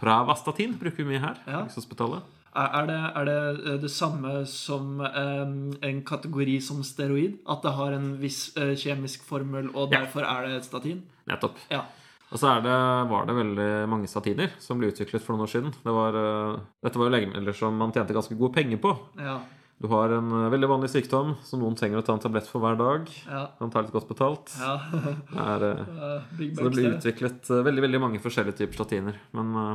[0.00, 1.40] pravastatin, bruker vi mye her.
[1.46, 1.62] Ja.
[1.64, 2.36] Rikshospitalet.
[2.50, 7.36] Er det, er det eh, det samme som um, en kategori som steroid?
[7.48, 10.00] At det har en viss uh, kjemisk formel, og Ja.
[10.00, 11.04] derfor er det et statin?
[11.30, 11.60] Nettopp.
[11.70, 11.84] Ja.
[12.30, 12.74] Og så er det,
[13.10, 15.72] var det veldig mange statiner som ble utviklet for noen år siden.
[15.82, 18.92] Det var, eh, dette var jo legemidler som man tjente ganske gode penger på.
[19.18, 19.40] Ja.
[19.80, 22.62] Du har en eh, veldig vanlig sykdom som noen trenger å ta en tablett for
[22.62, 23.08] hver dag.
[23.26, 23.46] Ja.
[23.58, 24.52] Man tar litt godt betalt.
[24.60, 24.76] ja.
[25.32, 29.18] Det er, Eh, så det ble blir utviklet veldig veldig mange forskjellige typer statiner.
[29.36, 29.74] Men uh,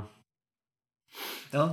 [1.51, 1.67] Ja.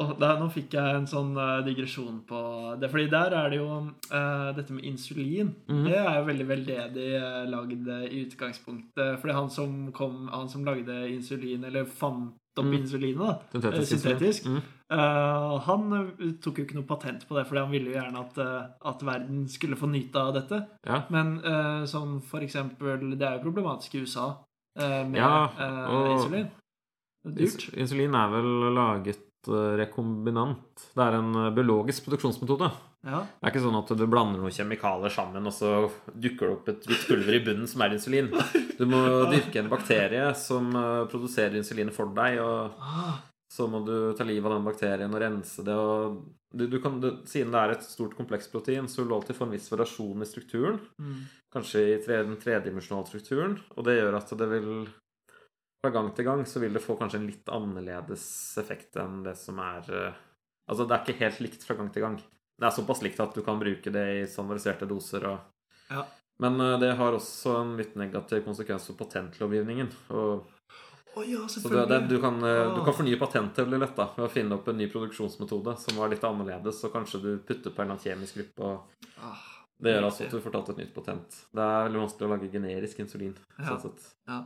[0.00, 2.42] Der, nå fikk jeg en sånn uh, digresjon på
[2.80, 2.90] det.
[2.92, 5.52] Fordi der er det jo uh, dette med insulin.
[5.68, 5.82] Mm.
[5.88, 9.18] Det er jo veldig veldedig uh, lagd eh, i utgangspunktet.
[9.22, 12.76] Fordi han som, kom, han som lagde insulin, eller fant opp mm.
[12.76, 14.48] insulinet, da, syntetisk, syntetisk.
[14.52, 14.58] Mm.
[15.64, 15.94] han
[16.44, 18.40] tok jo ikke noe patent på det, fordi han ville jo gjerne at,
[18.92, 20.58] at verden skulle få nyte av dette.
[20.84, 20.98] Ja.
[21.16, 21.38] Men
[21.88, 24.26] sånn for eksempel Det er jo problematisk i USA
[24.76, 25.48] med Ja,
[25.86, 26.52] og- insulin.
[27.24, 27.70] Dyrt.
[27.72, 30.86] Insulin er vel laget rekombinant.
[30.94, 32.68] Det er en eh, biologisk produksjonsmetode.
[33.02, 33.24] Ja.
[33.26, 35.72] Det er ikke sånn at du blander noen kjemikalier sammen, og så
[36.14, 38.30] dukker det opp et hvitt pulver i bunnen som er insulin.
[38.78, 38.98] Du må
[39.30, 43.20] dyrke en bakterie som eh, produserer insulin for deg, og Ah,
[43.52, 45.74] så må du ta livet av den bakterien og rense det.
[45.76, 46.22] Og
[46.56, 49.36] du, du kan, du, siden det er et stort komplekst protein, så vil du alltid
[49.36, 50.80] få en viss variasjon i strukturen.
[51.02, 51.22] mm.
[51.52, 53.58] Kanskje i tre, den tredimensjonale strukturen.
[53.76, 54.70] Og det gjør at det vil
[55.82, 58.24] Fra gang til gang så vil det få kanskje en litt annerledes
[58.62, 60.20] effekt enn det som er eh,
[60.70, 62.16] Altså, det er ikke helt likt fra gang til gang.
[62.56, 65.38] Det er såpass likt at du kan bruke det i standardiserte doser og
[65.90, 66.04] Ja.
[66.38, 69.90] Men eh, det har også en litt negativ konsekvens for patentlovgivningen.
[70.14, 70.48] Og,
[71.14, 72.84] Oh, ja, så det, det, du, kan, eh, du Ah.
[72.86, 76.08] kan fornye patentet veldig lett da, ved å finne opp en ny produksjonsmetode som var
[76.08, 78.62] litt annerledes, og kanskje du putter på en eller annen kjemisk gruppe.
[78.64, 79.42] og Ah,
[79.82, 81.36] Det gjør altså at du får tatt et nytt patent.
[81.52, 83.34] Det er veldig vanskelig å lage generisk insulin.
[83.58, 83.76] Ja.
[83.76, 83.98] sånn.
[84.26, 84.38] Ja.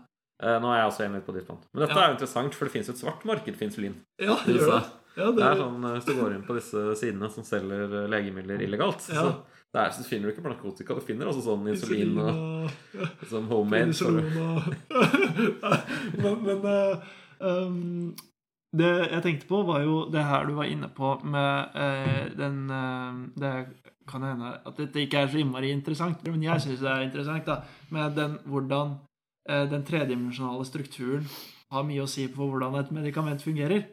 [0.43, 1.59] Eh, Nå er jeg også enig på ditt plan.
[1.73, 2.03] Men dette Ja.
[2.05, 3.95] er jo interessant, for det finnes jo et svart marked for insulin.
[4.21, 4.85] ja, det, gjør det.
[5.17, 7.85] Ja, Det det, er sånn, eh, Hvis du går inn på disse sidene som selger
[8.05, 9.33] eh, legemidler illegalt, så, Ja.
[9.73, 12.71] det er, så finner du ikke narkotika, du finner også sånn insulin Insulin og
[13.23, 13.97] og som homemade.
[14.05, 14.77] og
[16.23, 16.97] Men, men uh,
[17.41, 18.15] um,
[18.77, 22.71] det jeg tenkte på, var jo det her du var inne på med uh, den
[22.71, 23.53] uh, Det
[24.07, 27.47] kan hende at dette ikke er så innmari interessant, men jeg syns det er interessant,
[27.49, 27.63] da.
[27.91, 28.99] Med den hvordan
[29.47, 31.27] den tredimensjonale strukturen
[31.73, 33.87] har mye å si på hvordan et medikament fungerer.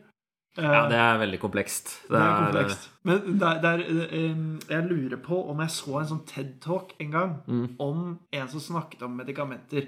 [0.58, 2.08] Eh, Ja, det er veldig komplekst.
[2.10, 2.90] det er komplekst.
[3.04, 3.80] Men der, er, det er,
[4.14, 7.76] eh, jeg lurer på om jeg så en sånn TED-talk en gang Mm.
[7.80, 9.88] om en som snakket om medikamenter.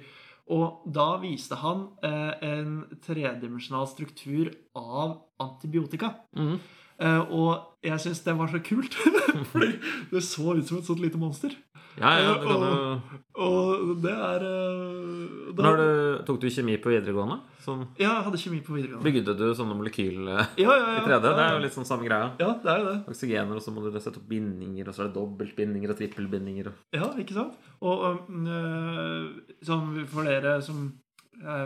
[0.50, 6.16] Og da viste han eh, en tredimensjonal struktur av antibiotika.
[6.36, 6.60] Mm.
[7.00, 8.94] Eh, og jeg syns det var så kult,
[9.52, 9.80] fordi
[10.12, 11.52] det så ut som et sånt lite monster.
[11.96, 13.02] Ja, ja, det kan jo
[13.40, 17.38] Og det er eh, da, du, Tok du kjemi på videregående?
[17.64, 19.06] Sånn, Ja, jeg hadde kjemi på videregående.
[19.08, 20.98] bygde du sånne molekyl eh, Ja, ja, ja.
[21.00, 21.22] i 3D?
[21.24, 22.32] Det er jo litt sånn samme greia.
[22.42, 22.98] Ja, det er jo det.
[23.14, 26.72] Oksygener, og så må du sette opp bindinger, og så er det dobbeltbindinger og trippelbindinger.
[26.72, 27.56] og- Ja, ikke sant?
[27.82, 29.30] Og øh,
[29.64, 30.90] sånn for dere som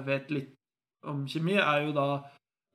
[0.05, 0.53] vet litt
[1.07, 2.09] om kjemi, er jo da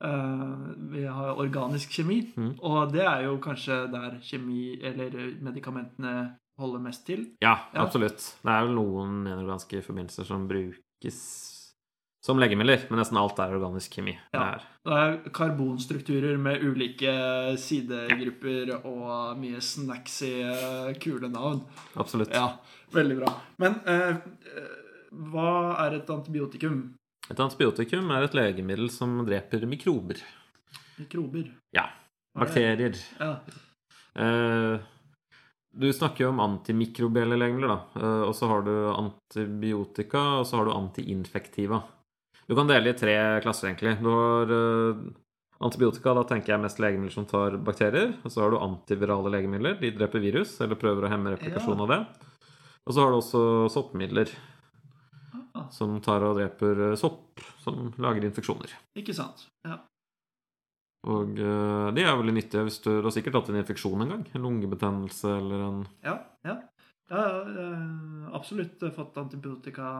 [0.03, 2.57] Uh, Vi har organisk kjemi, mm.
[2.67, 7.25] og det er jo kanskje der kjemi eller medikamentene holder mest til.
[7.41, 7.81] Ja, Ja.
[7.85, 8.17] absolutt.
[8.43, 11.51] Det er vel noen inorganiske forbindelser som brukes
[12.25, 14.15] som legemidler, men nesten alt er organisk kjemi.
[14.33, 14.53] Det Ja.
[14.55, 21.61] er, Det er karbonstrukturer med ulike sidegrupper og mye snacksy, øh, kule navn.
[21.95, 22.31] absolutt.
[22.33, 22.57] Ja,
[22.91, 23.33] veldig bra.
[23.59, 24.15] Men øh,
[25.11, 26.95] hva er et antibiotikum?
[27.29, 30.15] Et antibiotikum er et legemiddel som dreper mikrober.
[30.99, 31.51] Mikrober.
[31.73, 31.85] Ja.
[32.35, 32.47] Er det?
[32.47, 32.95] Bakterier.
[33.19, 33.35] Ja.
[34.15, 34.79] Eh,
[35.75, 38.01] du snakker jo om antimikrobielle legemidler, da.
[38.01, 41.81] Eh, og så har du antibiotika, og så har du antiinfektiva.
[42.47, 43.95] Du kan dele i tre klasser, egentlig.
[44.03, 44.99] Du har eh,
[45.65, 48.13] antibiotika, da tenker jeg mest legemidler som tar bakterier.
[48.23, 49.79] Og så har du antivirale legemidler.
[49.81, 51.83] De dreper virus, eller prøver å hemme replikasjon Ja.
[51.83, 51.99] av det.
[52.85, 54.29] Og så har du også soppmidler,
[55.55, 55.69] Ah.
[55.71, 58.73] som tar og dreper eh, sopp, som lager infeksjoner.
[58.99, 59.45] Ikke sant.
[59.63, 59.77] Ja.
[61.05, 64.13] Og uh, de er veldig nyttige hvis du, du har sikkert hatt en infeksjon en
[64.15, 64.23] gang.
[64.33, 66.15] En lungebetennelse eller en Ja,
[66.47, 66.55] ja.
[67.11, 69.91] ja uh, absolutt eh, fått antibiotika.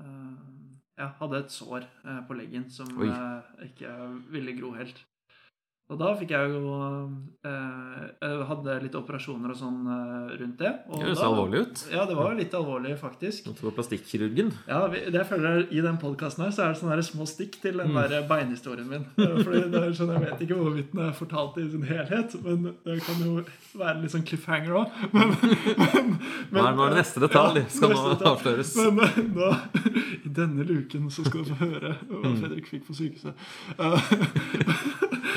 [0.00, 0.56] uh,
[0.96, 3.90] Jeg hadde et sår eh, på leggen som eh, ikke
[4.32, 5.02] ville gro helt.
[5.86, 6.70] Og da fikk jeg jo
[7.46, 10.72] eh, hadde litt operasjoner og sånn eh, rundt det.
[10.90, 11.82] Og Det høres alvorlig ut.
[11.94, 13.46] Ja, det var jo litt alvorlig, faktisk.
[13.54, 14.50] Du var plastikkirurgen.
[14.66, 17.78] Ja, det jeg føler I den podkasten her så er det sånne små stikk til
[17.78, 18.00] den Mm.
[18.10, 19.04] der beinhistorien min.
[19.14, 22.34] Eh, Fordi det er sånn, Jeg vet ikke hvorvidt den er fortalt i sin helhet,
[22.42, 23.36] men det kan jo
[23.78, 24.90] være litt sånn cliffhanger òg.
[25.16, 26.18] Men,
[26.50, 28.70] men, er, nå er det neste detalj Ja, skal nå avsløres.
[28.78, 29.48] Men eh, da,
[30.26, 32.34] i denne luken så skal du få høre hva.
[32.40, 33.34] Fredrik fikk på sykehuset.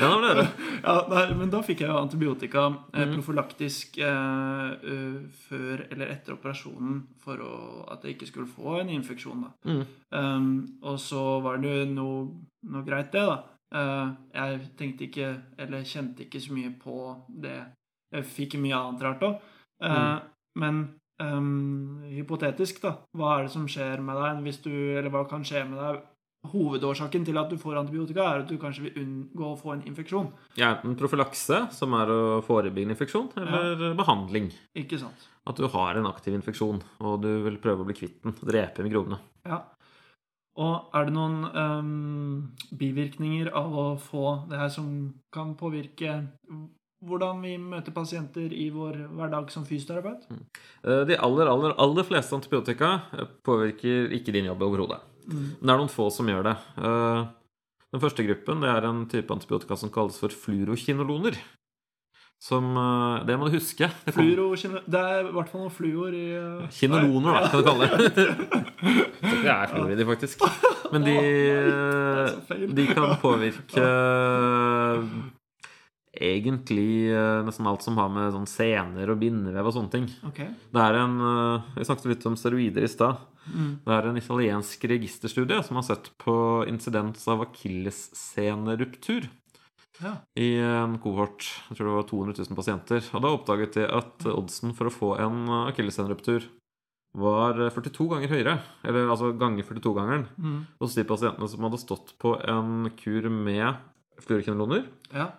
[0.00, 0.46] Eh, Ja, det det.
[0.84, 2.62] Ja, nei, men da fikk jeg jo antibiotika
[2.94, 3.14] eh, Mhm.
[3.18, 7.52] profylaktisk eh, eh, før eller etter operasjonen for å,
[7.92, 9.42] at jeg ikke skulle få en infeksjon.
[9.44, 9.50] da.
[9.70, 9.82] Mm.
[10.12, 12.28] Um, og så var det jo noe,
[12.64, 13.42] noe greit, det, da.
[13.72, 16.96] Uh, jeg tenkte ikke, eller kjente ikke så mye på
[17.28, 17.58] det.
[18.12, 19.36] Jeg fikk mye annet rart òg.
[19.80, 20.20] Mm.
[20.58, 20.80] Men
[21.22, 22.96] um, hypotetisk, da.
[23.16, 26.00] Hva er det som skjer med deg hvis du Eller hva kan skje med deg?
[26.48, 29.82] Hovedårsaken til at du får antibiotika, er at du kanskje vil unngå å få en
[29.90, 30.30] infeksjon.
[30.56, 34.48] Ja, enten profylakse, som er å forebygge en infeksjon, eller behandling.
[34.80, 35.28] Ikke sant?
[35.50, 38.36] At du har en aktiv infeksjon, og du vil prøve å bli kvitt den.
[38.40, 39.20] Drepe mikrobene.
[39.44, 39.60] Ja.
[40.60, 42.34] Og er det noen um,
[42.76, 44.90] bivirkninger av å få det her som
[45.32, 46.18] kan påvirke
[47.00, 50.26] hvordan vi møter pasienter i vår hverdag som fysioterapeut?
[50.84, 55.00] Eh, De aller, aller, aller fleste antibiotika eh, påvirker ikke din jobb overhodet.
[55.28, 56.56] Men det er noen få som gjør det.
[56.80, 57.22] Eh,
[57.90, 61.38] Den første gruppen det er en type antibiotika som kalles for fluorokinoloner.
[62.40, 63.90] Som eh, Det må du huske.
[64.06, 67.66] Det Fluoro, det er i hvert fall noe fluor i eh, Kinoloner, da, kan du
[67.66, 67.98] kalle det.
[69.20, 70.46] Det er fluor i de, faktisk.
[70.90, 71.16] Men de,
[72.78, 73.84] de kan påvirke
[76.20, 80.06] egentlig eh, nesten alt som har med sånn sener og bindevev og sånne ting.
[80.30, 80.48] Okay.
[80.70, 83.26] Det er en eh, Vi snakket litt om steroider i stad.
[83.50, 86.34] Det er en italiensk registerstudie som har sett på
[86.70, 89.26] insidens av akillesseneruptur
[90.00, 90.12] Ja.
[90.36, 91.44] i en kohort.
[91.68, 93.02] Jeg tror det var 200 000 pasienter.
[93.16, 96.46] Og da oppdaget de at oddsen for å få en akillesseneruptur
[97.18, 98.54] var 42 ganger høyere.
[98.86, 100.28] Eller altså ganger 42-gangeren.
[100.38, 100.60] Mm.
[100.80, 103.74] Hos de pasientene som hadde stått på en kur med
[104.24, 104.86] fluorkinoloner.
[105.12, 105.32] Ja.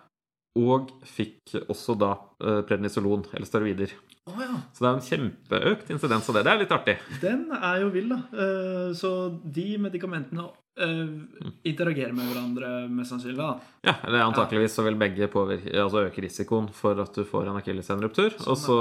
[0.58, 2.10] Og fikk også da
[2.44, 3.92] eh, prednisolon, eller steroider.
[4.28, 4.52] Oh, ja.
[4.76, 6.42] Så det er en kjempeøkt insidens av det.
[6.46, 6.96] Det er litt artig.
[7.22, 8.18] Den er jo vill, da.
[8.32, 9.10] Eh, Så
[9.42, 10.44] de medikamentene
[10.78, 13.56] eh, interagerer med hverandre mest sannsynlig, da.
[13.88, 17.58] Ja, eller Antakeligvis så vil begge påvirke, altså øke risikoen for at du får en
[17.58, 18.36] akillesseneruptur.
[18.46, 18.76] Og så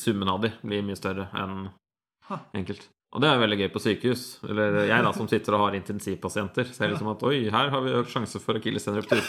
[0.00, 1.66] summen av de blir mye større enn
[2.30, 2.40] Ha.
[2.58, 2.88] enkelt.
[3.14, 4.22] Og det er veldig gøy på sykehus.
[4.44, 6.68] Eller jeg da som sitter og har intensivpasienter.
[6.74, 9.22] Ser liksom at oi, her har vi økt sjanse for akillesseneruptur.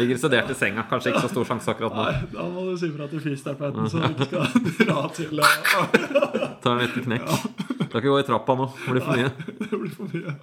[0.00, 0.86] Ligger sedert i senga.
[0.88, 2.06] Kanskje ikke så stor sjanse akkurat nå.
[2.06, 6.56] Nei, da må du si fra til fysioterapeuten, så du ikke skal dra til eh,
[6.64, 7.28] Ta en liten knekk.
[7.82, 8.70] Skal ikke gå i trappa nå.
[8.78, 9.34] Det blir for mye.
[9.68, 10.36] Det blir for mye.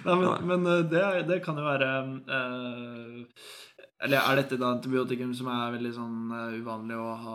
[0.00, 1.92] Nei, men, men eh, det, det kan jo være
[2.40, 3.50] eh,
[4.02, 7.34] Eller er dette da antibiotikum som er veldig sånn eh, uvanlig å ha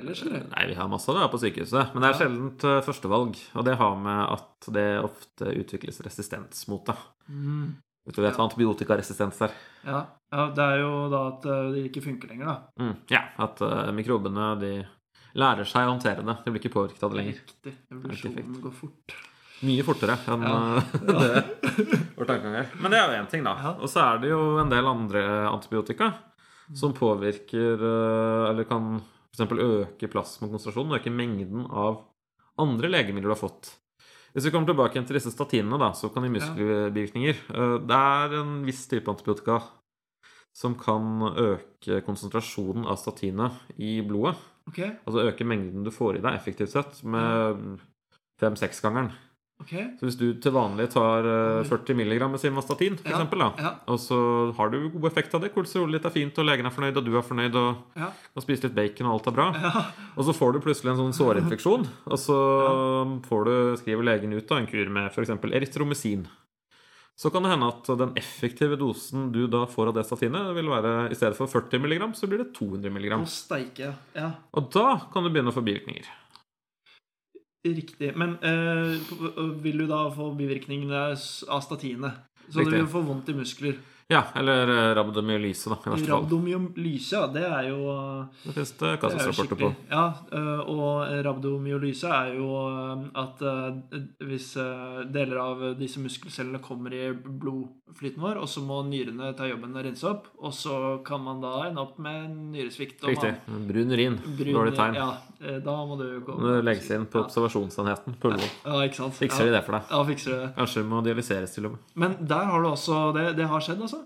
[0.00, 0.48] ellers, eller?
[0.50, 1.92] Nei, vi har masse av det på sykehuset.
[1.94, 2.18] Men det er Ja.
[2.24, 3.38] sjeldent eh, førstevalg.
[3.54, 6.96] Og det har med at det ofte utvikles resistens mot det.
[7.30, 7.76] Mm.
[8.06, 9.52] Vet du vet hva antibiotikaresistens er?
[9.86, 10.00] Ja.
[10.34, 12.56] ja, det er jo da at eh, det ikke funker lenger, da.
[12.82, 13.62] Mm, ja, at
[13.94, 14.72] mikrobene de
[15.38, 16.34] lærer seg å håndtere det.
[16.44, 17.38] De blir ikke påvirket av det lenger.
[17.46, 17.76] Riktig.
[17.94, 19.14] Evolusjonen går fort.
[19.62, 20.56] Mye fortere enn Ja.
[20.76, 22.68] eh, det vår tankegang er.
[22.82, 23.54] Men det er jo én ting, da.
[23.78, 25.22] Og så er det jo en del andre
[25.52, 26.12] antibiotika
[26.74, 28.96] som påvirker eh, Eller kan
[29.32, 29.44] f.eks.
[29.52, 32.02] øke plasmakonsentrasjonen, øke mengden av
[32.60, 33.70] andre legemidler du har fått.
[34.32, 38.36] Hvis vi kommer tilbake til disse statinene, da, så kan de muskelbivirkninger Eh, Det er
[38.40, 39.60] en viss type antibiotika
[40.52, 44.36] som kan øke konsentrasjonen av statinet i blodet.
[44.68, 44.90] Okay.
[45.06, 47.80] Altså øke mengden du får i deg effektivt sett med
[48.40, 49.10] fem-seksgangeren.
[49.62, 49.72] Ok.
[50.00, 53.50] Så hvis du til vanlig tar eh, 40 mg med simvastatin, for Ja, eksempel, da,
[53.62, 53.72] ja.
[53.88, 54.18] og så
[54.58, 57.04] har du god effekt av det, kolesterolet ditt er fint, og legen er fornøyd, og
[57.08, 58.10] du er fornøyd, og Ja.
[58.34, 59.86] kan spise litt bacon, og alt er bra, Ja.
[60.16, 62.38] og så får du plutselig en sånn sårinfeksjon, og så
[63.26, 65.30] får du, skriver legen ut da, en kur med f.eks.
[65.30, 66.26] erytromycin.
[67.14, 70.70] Så kan det hende at den effektive dosen du da får av det statinet, vil
[70.72, 73.18] være i stedet for 40 mg, så blir det 200 mg.
[74.16, 76.08] Ja, Og da kan du begynne å få bivirkninger.
[77.70, 78.12] Riktig.
[78.18, 81.04] Men øh, vil du da få bivirkningene
[81.48, 82.12] av statinet?
[82.50, 82.72] Så Riktig.
[82.72, 83.78] du vil få vondt i muskler?
[84.10, 86.22] Ja, eller eh, rabdomyolyse, da, i verste fall.
[86.22, 87.78] Rabdomyolyse, ja, det er jo
[88.42, 89.70] Det finnes det det er kasusrapporter på.
[89.90, 92.50] Ja, øh, og rabdomyolyse er jo
[93.14, 93.42] at
[94.22, 94.48] hvis
[95.12, 99.84] deler av disse muskelcellene kommer i blodflyten vår, og så må nyrene ta jobben og
[99.86, 103.02] rense opp, og så kan man da ende opp med nyresvikt.
[103.08, 103.34] Riktig.
[103.46, 104.18] man- Brun urin.
[104.52, 104.94] Dårlig tegn.
[104.94, 105.10] Ja,
[105.64, 108.50] da må du gå du legges inn på observasjonsenheten på Ullevål.
[108.64, 109.14] Ja, ikke sant?
[109.18, 109.82] Fikser de det for deg?
[109.90, 110.48] Ja, fikser det.
[110.56, 111.80] Kanskje må dialyseres til og med.
[111.94, 114.01] Men der har du også Det, det har skjedd, altså?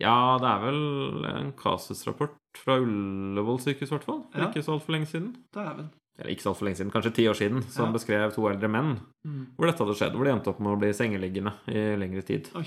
[0.00, 4.22] Ja, det er vel en kasusrapport fra Ullevål sykehus, i hvert fall.
[4.32, 4.48] For Ja.
[4.50, 5.34] ikke så altfor lenge siden.
[5.54, 5.90] Dæven.
[6.18, 7.92] Eller ikke så altfor lenge siden, kanskje ti år siden, som Ja.
[7.98, 9.46] beskrev to eldre menn Mm.
[9.58, 10.12] hvor dette hadde skjedd.
[10.14, 12.50] Hvor de endte opp med å bli sengeliggende i lengre tid.
[12.54, 12.66] Oi.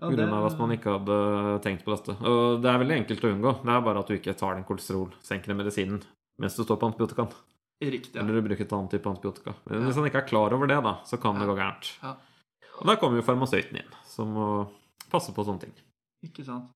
[0.00, 0.28] Ja, det...
[0.28, 2.16] av at man ikke hadde tenkt på dette.
[2.26, 3.62] Og det er veldig enkelt å unngå.
[3.62, 6.02] Det er bare at du ikke tar den kolesterolsenkende medisinen
[6.40, 7.30] mens du står på antibiotikaen.
[7.82, 8.14] Riktig.
[8.16, 8.22] Ja.
[8.22, 9.54] Eller du bruker et annet type antibiotika.
[9.68, 11.98] Men hvis han ikke er klar over det, da, så kan det gå gærent.
[12.02, 12.16] Ja.
[12.80, 14.68] Og der kommer jo farmasøyten inn, som må
[15.12, 15.74] passe på sånne ting.
[16.26, 16.70] Ikke sant.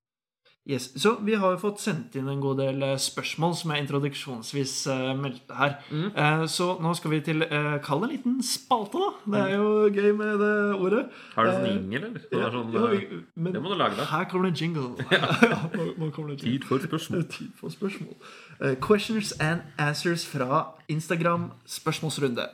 [0.67, 0.89] Yes.
[0.99, 4.73] Så vi har jo fått sendt inn en god del eh, spørsmål som jeg introduksjonsvis
[4.91, 5.77] eh, meldte her.
[5.95, 6.09] Mm.
[6.11, 9.13] Eh, så nå skal vi til eh, Kall det en liten spalte, da.
[9.31, 11.05] Det er jo gøy med det ordet.
[11.37, 12.25] Har du sånn Eh, jingle, eller?
[12.35, 14.09] Ja, sånn, ja, men det må du lage, da.
[14.11, 15.07] her kommer det en jingle.
[15.53, 16.57] ja, nå, nå kommer det jingle.
[16.59, 17.23] Tid for spørsmål.
[17.37, 18.17] Tid for spørsmål.
[18.59, 22.49] Uh, questions and answers fra Instagram spørsmålsrunde.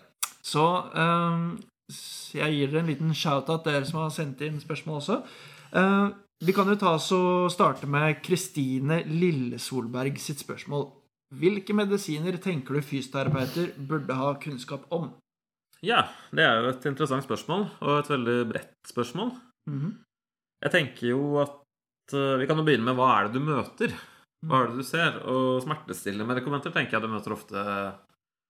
[0.44, 0.66] Så
[1.00, 1.40] eh,
[2.42, 5.18] jeg gir dere en liten shout-out, dere som har sendt inn spørsmål også.
[5.72, 6.08] Eh,
[6.44, 10.88] vi kan jo ta oss og starte med Kristine Lillesolberg sitt spørsmål.
[11.38, 15.12] Hvilke medisiner tenker du fysioterapeuter burde ha kunnskap om?
[15.82, 19.32] Ja, det er jo et interessant spørsmål, og et veldig bredt spørsmål.
[19.70, 19.98] Mhm.
[20.62, 21.58] Jeg tenker jo at
[22.14, 23.94] eh, Vi kan jo begynne med hva er det du møter?
[24.46, 25.18] Hva er det du ser?
[25.26, 27.62] Og smertestillende medikamenter tenker jeg du møter ofte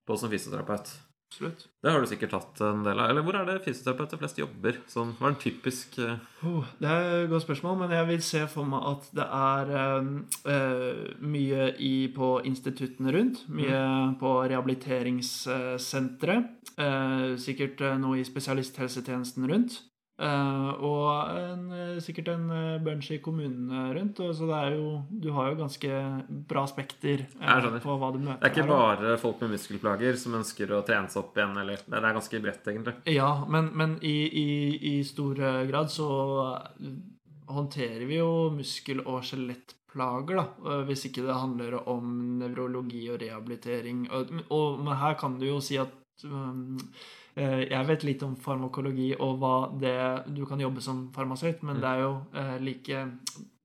[0.09, 0.91] på som fysioterapeut.
[1.33, 1.63] Absolutt.
[1.81, 3.09] Det har du sikkert tatt en del av.
[3.09, 4.77] Eller hvor er det fysioterapeuter flest jobber?
[4.91, 8.25] Sånn, hva er en typisk eh, Oh, det er et godt spørsmål, men jeg vil
[8.27, 13.47] se for meg at det er eh, mye i, på instituttene rundt.
[13.49, 13.81] Mye
[14.21, 16.37] på rehabiliteringssentre.
[16.73, 19.81] Uh, sikkert noe i spesialisthelsetjenesten rundt.
[20.23, 24.21] Eh, og en, eh, sikkert en eh, bunch i kommunene rundt.
[24.37, 25.91] Så det jo Du har jo ganske
[26.49, 27.27] bra spekter
[27.83, 28.39] på hva du møter.
[28.39, 31.83] Det er ikke bare folk med muskelplager som ønsker å trene seg opp igjen, eller
[31.83, 32.95] Det er ganske bredt, egentlig.
[33.11, 34.49] Ja, men, men i, i,
[34.95, 35.35] i stor
[35.67, 36.09] grad så
[37.53, 40.77] håndterer vi jo muskel- og skjelettplager, da.
[40.87, 44.07] Hvis ikke det handler om nevrologi og rehabilitering.
[44.13, 45.93] Og, og, men her kan du jo si at
[46.25, 46.79] um,
[47.37, 49.95] jeg vet litt om farmakologi og hva det
[50.35, 53.07] Du kan jobbe som farmasøyt, men det er jo eh, like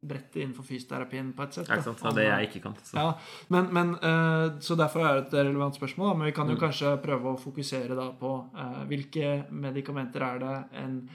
[0.07, 1.67] bredt innenfor fysioterapien på et sett.
[1.67, 1.99] Ikke sant?
[1.99, 2.75] Det er det jeg ikke kan.
[2.85, 2.95] Så.
[2.95, 3.13] Ja,
[3.49, 6.15] men, men eh, Så derfor er det et relevant spørsmål.
[6.17, 6.61] Men vi kan jo Mm.
[6.61, 11.09] kanskje prøve å fokusere da på eh, hvilke medikamenter er det en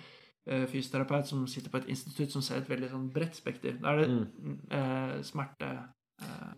[0.47, 3.79] eh, fysioterapeut som sitter på et institutt som ser et veldig sånn bredt spekter.
[3.81, 4.59] Da er det Mm.
[4.71, 5.83] eh, smerte eh,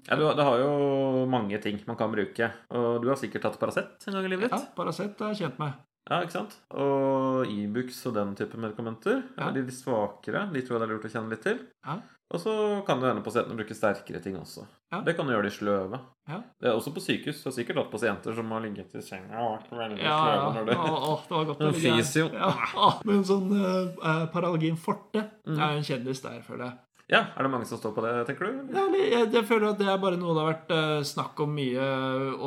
[0.05, 2.51] Ja, du, det har jo mange ting man kan bruke.
[2.77, 4.75] Og du har sikkert tatt Paracet en gang i livet Ja, ditt?
[4.77, 5.79] Paracet er jeg kjent med.
[6.11, 6.59] Ja, ikke sant?
[6.77, 9.23] Og Ibux og den type medikamenter.
[9.39, 9.49] Ja.
[9.57, 10.43] De svakere.
[10.53, 11.63] De tror jeg det er lurt å kjenne litt til.
[11.87, 11.95] Ja.
[12.35, 12.53] Og så
[12.85, 14.65] kan det hende pasientene bruker sterkere ting også.
[14.93, 15.01] Ja.
[15.07, 16.01] Det kan jo gjøre de sløve.
[16.29, 16.39] Ja.
[16.61, 17.41] Det er også på sykehus.
[17.45, 20.53] Du har sikkert hatt pasienter som har ligget i senga og vært veldig Ja, sløve
[20.59, 22.27] når det Å, å, det var godt å ligge fysio.
[22.35, 22.51] Ja,
[23.09, 25.59] men sånn uh, Paralgin forte Mm.
[25.61, 26.77] er jo en kjendis der, føler jeg.
[27.11, 28.73] Ja, er det mange som står på det, tenker du?
[28.73, 31.51] Ja, jeg, jeg føler at det er bare noe det har vært uh, snakk om
[31.53, 31.89] mye,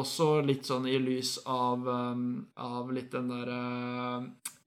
[0.02, 2.24] også litt sånn i lys av, um,
[2.58, 4.24] av litt den der uh,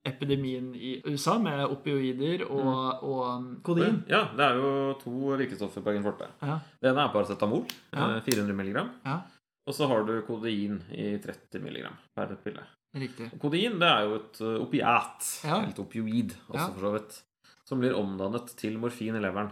[0.06, 3.98] epidemien i USA med opioider og, og um, kodein.
[4.08, 4.70] Ja, det er jo
[5.02, 6.28] to virkestoffer på Agenforte.
[6.40, 8.06] Ja, Det ene er paracetamol, Ja.
[8.16, 8.76] eh, 400 mg.
[9.04, 9.16] ja,
[9.66, 12.62] Og så har du kodein i 30 mg per pille.
[12.96, 13.28] riktig.
[13.42, 15.58] Kodein det er jo et opiat, Ja.
[15.58, 16.70] eller et opioid også Ja.
[16.72, 17.20] for så vidt,
[17.68, 19.50] som blir omdannet til morfin i leveren.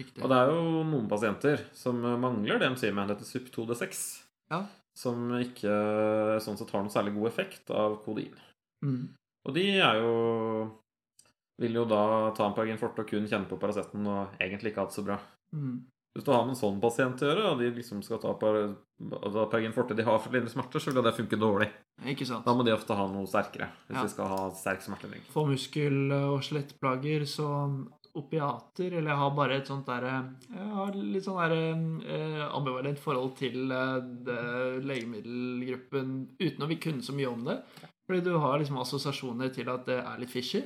[0.00, 0.22] Riktig.
[0.24, 4.02] Og det er jo noen pasienter som uh, mangler det enzymet, dette SUP2D6,
[4.50, 4.64] Ja.
[4.96, 8.34] som ikke uh, sånn sett har noen særlig god effekt av kodein.
[8.84, 9.08] Mm.
[9.48, 10.14] Og de er jo
[11.60, 14.80] vil jo da ta en Paragin Forte og kun kjenne på Paraceten og egentlig ikke
[14.84, 15.18] ha det så bra.
[15.52, 15.82] Mm.
[16.16, 18.56] Hvis du har med en sånn pasient å gjøre, og de liksom skal ta par,
[19.52, 21.68] Paragin Forte de har for lindre smerter, så vil det funke dårlig.
[22.10, 22.42] Ikke sant.
[22.48, 24.02] Da må de ofte ha noe sterkere hvis Ja.
[24.02, 25.22] de skal ha sterk smertelindring.
[25.30, 27.46] For muskel- og skjelettplager så
[28.18, 32.98] opiater, eller jeg har bare et sånt der Jeg har litt sånn der eh, ambivalent
[33.02, 33.96] forhold til eh,
[34.26, 34.40] det
[34.88, 37.58] legemiddelgruppen uten å vi kunne så mye om det.
[38.08, 40.64] Fordi du har liksom assosiasjoner til at det er litt fishy.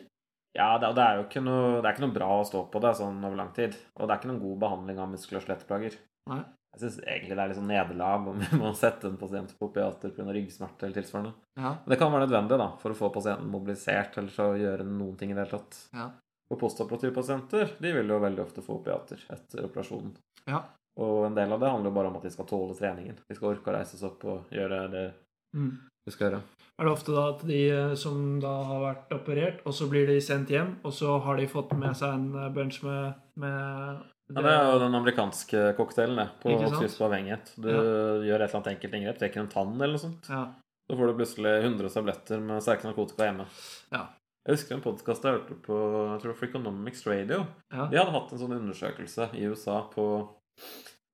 [0.55, 2.81] Ja, det, det er jo ikke noe, det er ikke noe bra å stå på
[2.85, 3.75] det sånn over lang tid.
[3.99, 5.97] Og det er ikke noen god behandling av muskel- og skjelettplager.
[6.31, 9.69] Jeg syns egentlig det er litt sånn nederlag om vi må sette en pasient på
[9.69, 10.27] opiater pga.
[10.35, 11.35] ryggsmerte eller tilsvarende.
[11.59, 14.87] Ja, Men det kan være nødvendig da, for å få pasienten mobilisert eller så gjøre
[14.89, 15.81] noen ting i det hele tatt.
[15.95, 16.09] ja,
[16.53, 20.15] Og postoperative pasienter de vil jo veldig ofte få opiater etter operasjonen.
[20.49, 20.63] ja.
[20.97, 23.17] Og en del av det handler jo bare om at de skal tåle treningen.
[23.29, 25.13] De skal orke å reise seg opp og gjøre det
[25.57, 25.73] Mm.
[26.07, 26.43] de skal gjøre.
[26.79, 30.07] Er det ofte da at de eh, som da har vært operert, og så blir
[30.07, 34.03] de sendt hjem, og så har de fått med seg en eh, bunch med, med
[34.35, 37.51] Ja, Det er jo den amerikanske cocktailen det, på oppskrift på avhengighet.
[37.61, 37.83] Du Ja.
[38.31, 40.29] gjør et eller annet enkelt inngrep, trekker en tann eller noe sånt.
[40.31, 40.47] Ja.
[40.91, 43.47] Så får du plutselig 100 tabletter med sterke narkotika hjemme.
[43.93, 44.07] Ja.
[44.45, 45.77] Jeg husker en podkast jeg hørte på
[46.13, 47.45] jeg tror Freakonomics Radio.
[47.73, 47.87] Ja.
[47.89, 50.05] De hadde hatt en sånn undersøkelse i USA på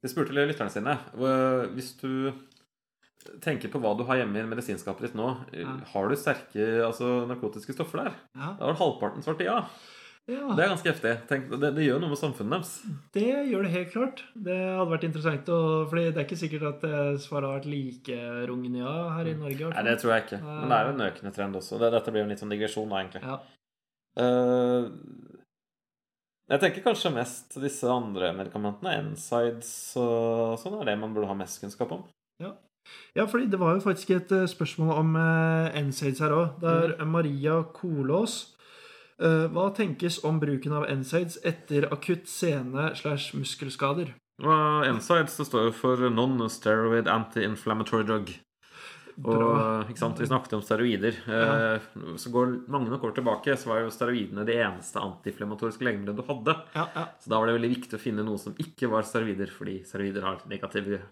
[0.02, 0.96] De spurte lytterne sine
[1.76, 2.32] Hvis du
[3.44, 5.76] tenker på hva du har hjemme i medisinskapet ditt nå, Ja.
[5.92, 8.14] har du sterke altså, narkotiske stoffer der?
[8.34, 8.54] ja.
[8.58, 9.58] Da var det halvparten svarte ja.
[10.30, 10.46] Ja.
[10.56, 11.12] Det er ganske heftig.
[11.30, 12.72] Tenk, det, det gjør noe med samfunnet deres.
[13.16, 14.22] Det gjør det helt klart.
[14.34, 15.48] Det hadde vært interessant.
[15.54, 18.18] å- fordi det er ikke sikkert at eh, svaret har vært like
[18.50, 19.72] rungende ja her i Norge.
[19.74, 20.40] Nei, det tror jeg ikke.
[20.44, 21.80] Men det er jo en økende trend også.
[21.82, 23.22] Dette blir jo en litt sånn digresjon, da, egentlig.
[23.26, 23.40] Ja.
[24.20, 24.90] Uh,
[26.50, 28.96] Jeg tenker kanskje mest disse andre medikamentene.
[29.12, 29.70] NSIDes
[30.02, 32.02] og sånn er det man burde ha mest kunnskap om.
[33.14, 36.56] Ja, fordi det var jo faktisk et eh, spørsmål om uh, NSAIDs her òg.
[36.62, 38.56] Det er Maria Kolås.
[39.20, 44.14] Eh, hva tenkes om bruken av NSAIDs etter akutt sene- slash muskelskader?
[44.42, 48.30] Uh, NSAIDs det står for Non-Steroid Anti-Inflammatory Drug.
[49.20, 51.12] Og ikke sant, Vi snakket om steroider.
[51.28, 51.80] Eh,
[52.16, 56.24] Så går mange nok år tilbake, så var jo steroidene det eneste antiinflammatoriske legemiddelet du
[56.24, 56.54] hadde.
[56.74, 57.04] Ja, ja.
[57.20, 60.22] Så da var det veldig viktig å finne noe som ikke var steroider, fordi steroider
[60.24, 61.02] har negative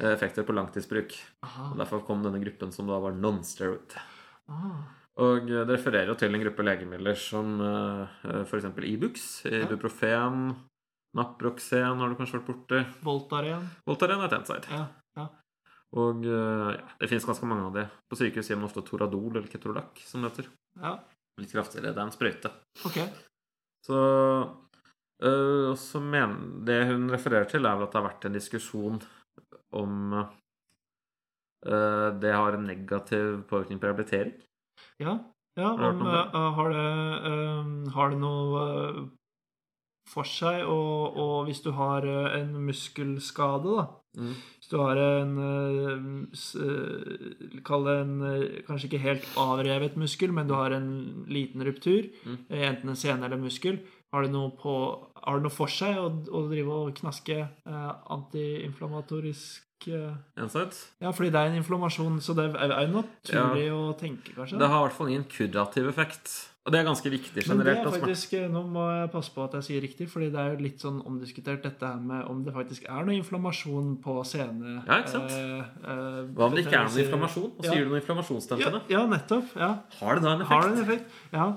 [0.00, 1.12] eh, effekter på langtidsbruk.
[1.44, 1.72] Aha.
[1.72, 3.92] Og Derfor kom denne gruppen som da var non-steroid.
[4.48, 4.88] Ah.
[5.18, 8.68] Og eh, det refererer jo til en gruppe legemidler som uh, f.eks.
[8.86, 10.52] Ibux, Ibuprofen,
[11.16, 12.80] Naproxen har du kanskje vært borti.
[13.04, 13.68] Voltaren.
[13.88, 14.68] Voltaren er et NSAID.
[14.74, 14.84] Ja.
[15.16, 15.26] ja.
[15.98, 17.84] Og eh, ja, det finnes ganske mange av de.
[18.10, 20.50] På sykehus sier man ofte Toradol eller Ketorolac, som det heter.
[20.82, 20.98] ja.
[21.38, 21.92] Litt kraftigere.
[21.94, 22.50] Det er en sprøyte.
[22.88, 22.96] Ok.
[23.86, 23.98] Så
[25.22, 26.32] øh, også men,
[26.66, 28.98] Det hun refererer til, er vel at det har vært en diskusjon
[29.78, 34.34] om øh, det har en negativ påvirkning på rehabilitering.
[35.00, 35.18] Ja.
[35.58, 36.88] ja Har om, eh, har, det,
[37.30, 39.10] eh, har det noe
[40.08, 43.88] for seg, og, og hvis du har en muskelskade, da
[44.18, 44.34] Mm.
[44.58, 46.32] Hvis du har en
[47.62, 48.14] Kall det en
[48.66, 52.38] kanskje ikke helt avrevet muskel, men du har en liten ruptur, Mm.
[52.50, 53.78] enten en sene eller muskel,
[54.12, 54.74] har det noe, på,
[55.14, 57.92] har det noe for seg å, å drive og knaske eh,
[59.86, 64.58] eh, Ja, fordi det er en inflammasjon, så det er jo naturlig å tenke, kanskje.
[64.58, 66.32] Det har i hvert fall ingen kurativ effekt.
[66.68, 69.54] Og det er ganske viktig Men det er faktisk, Nå må jeg passe på at
[69.56, 72.52] jeg sier riktig, fordi det er jo litt sånn omdiskutert dette her med om det
[72.52, 74.74] faktisk er noe inflammasjon på scene.
[74.84, 75.32] Ja, ikke sant?
[75.32, 77.50] eh, eh, Hva om det ikke er noen inflammasjon?
[77.56, 77.72] Og så Ja.
[77.72, 79.56] gir du noe Ja, ja, nettopp.
[79.56, 79.70] Ja.
[80.00, 80.52] Har det da en effekt?
[80.52, 81.10] Har det en effekt?
[81.32, 81.48] Ja.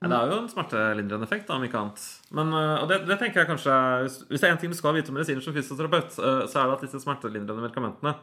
[0.00, 2.04] Ja, det er jo en smertelindrende effekt, da, om ikke annet.
[2.32, 3.74] Men, øh, og det, det tenker jeg kanskje
[4.30, 6.70] Hvis det er en ting du skal vite om medisiner som fysioterapeut, øh, så er
[6.70, 8.14] det at disse smertelindrende medikamentene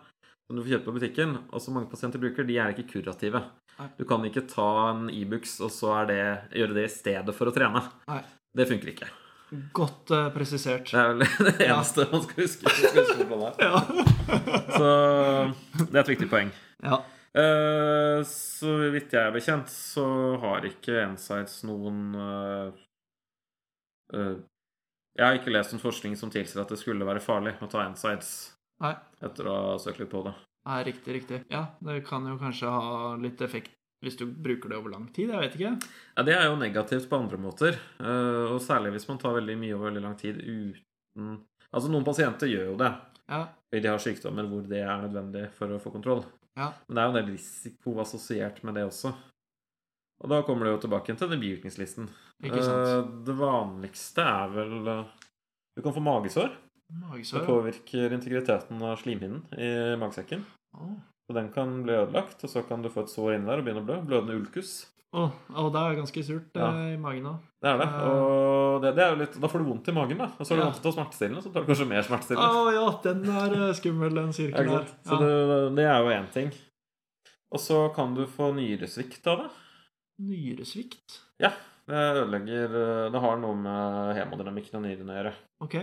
[0.48, 3.42] som du får kjøpt på butikken, og som mange pasienter bruker, de er ikke kurative.
[3.78, 3.88] Nei.
[4.00, 6.22] Du kan ikke ta en Ibux og så det,
[6.56, 7.82] gjøre det i stedet for å trene.
[8.08, 8.22] Nei.
[8.56, 9.10] Det funker ikke.
[9.76, 10.88] Godt uh, presisert.
[10.90, 11.76] Det er vel det Ja.
[11.76, 12.64] eneste man skal huske.
[12.64, 13.52] Man skal huske på det.
[13.68, 13.84] Ja.
[14.72, 14.88] Så
[15.84, 16.50] det er et viktig poeng.
[16.84, 17.04] ja.
[17.38, 20.06] Eh, så vidt jeg er bekjent, så
[20.42, 22.84] har ikke Insights noen eh,
[24.18, 24.36] eh,
[25.20, 27.84] Jeg har ikke lest noen forskning som tilsier at det skulle være farlig å ta
[27.86, 28.32] Insights
[28.82, 28.96] Nei.
[29.22, 30.34] etter å ha søkt litt på det.
[30.68, 31.42] Nei, riktig, riktig.
[31.54, 33.76] Ja, det kan jo kanskje ha litt effekt
[34.06, 35.32] hvis du bruker det over lang tid.
[35.34, 35.72] Jeg vet ikke.
[36.18, 39.74] Ja, Det er jo negativt på andre måter, og særlig hvis man tar veldig mye
[39.74, 42.92] over veldig lang tid uten Altså, noen pasienter gjør jo det.
[43.28, 43.40] Ja.
[43.68, 46.22] fordi De har sykdommer hvor det er nødvendig for å få kontroll.
[46.58, 46.72] Ja.
[46.88, 49.12] Men det er jo en del risiko assosiert med det også.
[50.24, 52.08] Og da kommer det jo tilbake til den bivirkningslisten.
[52.44, 55.04] Eh, Det vanligste er vel eh,
[55.78, 56.50] Du kan få magesår.
[56.90, 57.40] magesår.
[57.40, 59.70] Det påvirker integriteten av slimhinnen i
[60.02, 60.46] magesekken.
[60.74, 60.96] Oh.
[61.30, 63.66] Og den kan bli ødelagt, og så kan du få et sår inni der og
[63.68, 63.98] begynne å blø.
[64.08, 64.88] Blødende ulkus.
[65.16, 65.22] Å,
[65.56, 66.68] å, det er ganske surt Ja.
[66.76, 67.38] eh, i magen òg.
[67.64, 67.88] Det er det.
[67.88, 68.08] Eh.
[68.12, 70.28] Og det, det er jo litt, da får du vondt i magen, da.
[70.38, 70.72] Og så har du Ja.
[70.76, 72.50] til å smertestillende, så tar du kanskje mer smertestillende.
[72.60, 74.84] Oh, ja, den er eh, skummel, den Ja, sirkelen her.
[74.86, 75.08] sant?
[75.08, 76.52] Så det, det er jo én ting.
[77.56, 79.50] Og så kan du få nyresvikt av det.
[80.28, 81.22] Nyresvikt.
[81.40, 81.52] Ja,
[81.88, 85.34] det ødelegger Det har noe med hemodynamikken av nyrene å gjøre.
[85.64, 85.76] Ok.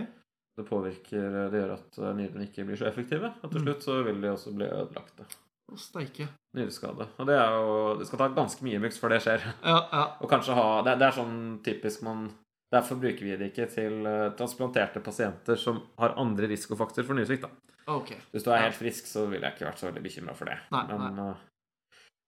[0.55, 3.33] Det påvirker Det gjør at nyrene ikke blir så effektive.
[3.43, 3.65] Og til Mm.
[3.65, 5.25] slutt så vil de også bli ødelagte.
[5.65, 6.27] Å, steike.
[6.55, 7.07] Nyreskade.
[7.17, 9.45] Og det er jo Det skal ta ganske mye Ibux før det skjer.
[9.65, 10.03] Ja, ja.
[10.21, 12.27] Og kanskje ha Det, det er sånn typisk man
[12.73, 17.45] Derfor bruker vi det ikke til eh, transplanterte pasienter som har andre risikofaktorer for nyresvikt.
[17.45, 17.75] da.
[17.93, 18.15] Ok.
[18.33, 20.57] Hvis du er helt frisk, så ville jeg ikke vært så veldig bekymra for det.
[20.73, 21.43] Nei, Men eh,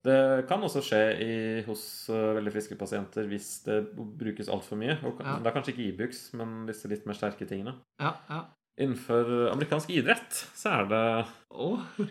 [0.08, 1.32] det kan også skje i,
[1.66, 1.82] hos
[2.14, 4.96] uh, veldig friske pasienter hvis det brukes altfor mye.
[5.10, 5.40] Og Ja.
[5.42, 7.74] Det er kanskje ikke Ibux, men disse litt mer sterke tingene.
[8.00, 8.44] Ja, ja.
[8.78, 11.06] Innenfor amerikansk idrett så er det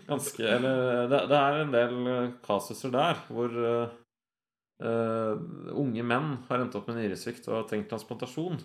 [0.09, 3.93] ganske Eller det, det er en del eh, kasuser der hvor uh,
[4.83, 8.59] eh, unge menn har endt opp med nyresvikt og har trengt transplantasjon.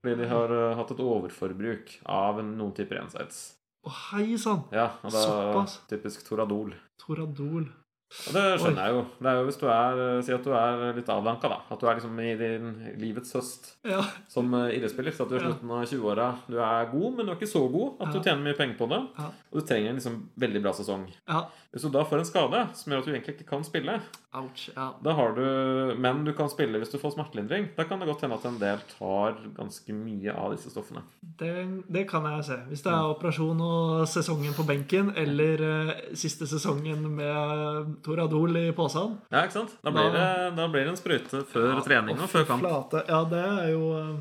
[0.00, 3.40] Fordi de har uh, hatt et overforbruk av noen typer NSAIDs.
[3.86, 4.64] å hei sann.
[4.74, 5.78] Ja, og da Såpass.
[5.92, 6.74] typisk Toradol.
[6.98, 7.70] Toradol.
[8.10, 9.02] Og det skjønner jeg jo.
[9.22, 11.58] Det er jo hvis du er eh, Si at du er litt avdanka, da.
[11.70, 14.00] At du er liksom i din livets høst Ja.
[14.28, 15.14] som eh, idrettsspiller.
[15.14, 17.50] Så at du er i slutten av 20-åra Du er god, men du er ikke
[17.52, 19.00] så god at du tjener mye penger på det.
[19.20, 19.28] Ja.
[19.52, 21.06] Og du trenger en liksom veldig bra sesong.
[21.30, 21.44] ja.
[21.70, 23.92] Hvis du da får en skade som gjør at du egentlig ikke kan spille,
[24.32, 24.68] Ouch.
[24.76, 24.94] Ja.
[25.02, 27.68] da har du Men du kan spille hvis du får smertelindring.
[27.74, 31.02] Da kan det godt hende at en del tar ganske mye av disse stoffene.
[31.20, 31.50] Det,
[31.90, 32.58] det kan jeg se.
[32.70, 38.68] Hvis det er operasjon og sesongen på benken, eller eh, siste sesongen med Toradol i
[38.76, 39.74] posen Ja, ikke sant?
[39.82, 40.28] Da blir det,
[40.58, 42.62] da blir det en sprøyte før trening og før kamp.
[42.62, 43.02] Flate.
[43.10, 44.12] Ja, det er jo eh,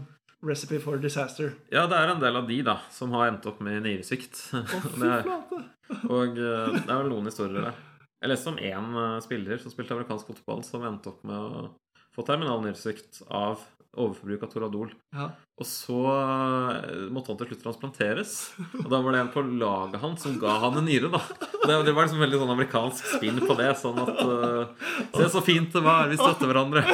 [0.49, 1.51] Recipe for disaster.
[1.69, 4.39] Ja, det er en del av de da som har endt opp med nyresvikt.
[4.55, 5.61] Å, Og fy det flate!
[6.09, 7.85] Og eh, det er vel noen historier der.
[8.19, 11.67] Jeg leste om én eh, spiller som spilte amerikansk fotball, som endte opp med å
[12.15, 13.61] få terminal nyresvikt av
[13.95, 14.89] overforbruk av Toradol.
[15.15, 15.29] Ja.
[15.59, 18.33] Og så eh, måtte han til slutt transplanteres.
[18.81, 21.21] Og da var det en på laget hans som ga han en nyre, da.
[21.63, 23.71] Det, det var liksom veldig sånn amerikansk spinn på det.
[23.79, 26.85] Sånn at uh, Se så fint det var, vi støtter hverandre.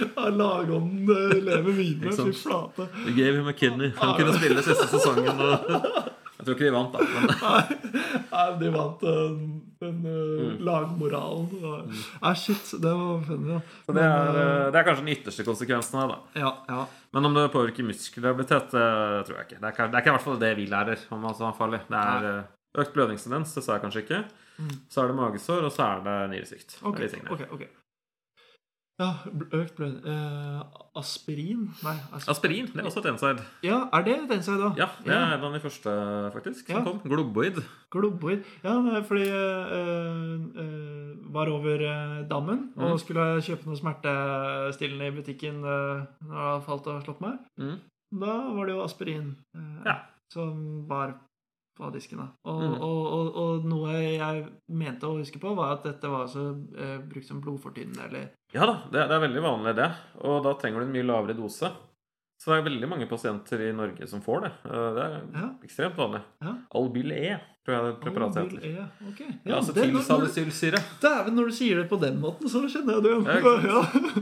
[0.00, 2.14] Ja, Lagånden lever videre.
[2.16, 2.86] Fy flate.
[3.04, 3.90] We gave him a kidney.
[3.98, 5.42] Han kunne spille siste sesongen.
[5.42, 6.10] Og...
[6.40, 6.98] Jeg tror ikke de vant, da.
[7.04, 7.26] Men
[8.32, 9.40] Nei, de vant den,
[9.82, 10.54] den eh, Mm.
[10.64, 11.90] lagmoralen.
[12.24, 13.60] Ah, shit, det var funny, Ja.
[13.86, 16.18] så det, er, men, det er kanskje den ytterste konsekvensen her, da.
[16.40, 16.84] Ja, ja.
[17.12, 18.86] Men om det påvirker muskelhabilitet, det
[19.28, 19.60] tror jeg ikke.
[19.60, 21.28] Det er, det er ikke i hvert fall det vi lærer om
[21.58, 21.82] farlig.
[21.90, 22.42] Det er eh,
[22.80, 24.22] økt blødningstendens, det sa jeg kanskje ikke.
[24.92, 26.76] Så er det magesår, og så er det nyresvikt.
[26.76, 27.36] Det er Ok, de tingene.
[27.36, 27.62] ok, ok.
[29.00, 29.14] Ja,
[29.56, 29.94] økt blød...
[30.04, 30.60] eh,
[31.00, 31.62] Aspirin?
[31.82, 31.94] Nei.
[32.12, 32.30] aspirin.
[32.34, 33.38] Aspirin det er også et NSAID.
[33.64, 34.68] Ja, er det et NSAID, da?
[34.76, 35.90] Ja, det er en av de første,
[36.34, 36.82] faktisk, som Ja.
[36.84, 36.98] kom.
[37.08, 37.62] Globoid.
[37.90, 38.44] Globoid.
[38.62, 38.74] Ja,
[39.08, 40.60] fordi jeg
[41.32, 42.98] var over eh, dammen og Mm.
[42.98, 47.38] skulle kjøpe noe smertestillende i butikken når det hadde falt og slått meg.
[47.58, 47.78] Mm.
[48.20, 49.96] Da var det jo aspirin eh, Ja.
[50.32, 51.14] som var
[51.80, 52.28] på diskene.
[52.44, 52.74] Og, Mm.
[52.86, 56.44] og, og, og noe jeg mente å huske på, var at dette var altså
[56.76, 58.06] eh, brukt som blodfortynnende.
[58.08, 59.90] eller Ja da, det, det er veldig vanlig det.
[60.24, 61.72] Og da trenger du en mye lavere dose.
[62.40, 64.52] Så det er veldig mange pasienter i Norge som får det.
[64.64, 65.48] Eh, Det er Ja.
[65.66, 66.22] ekstremt vanlig.
[66.40, 66.54] Ja.
[66.74, 67.12] Albyl
[67.70, 68.66] Det preparatet heter.
[68.66, 69.28] E, okay.
[69.46, 70.80] Ja, altså det- tilsalicylsyre.
[71.02, 73.14] Dæven, når du sier det på den måten, så kjenner jeg det.
[73.26, 73.54] Ja?
[73.70, 73.80] Ja.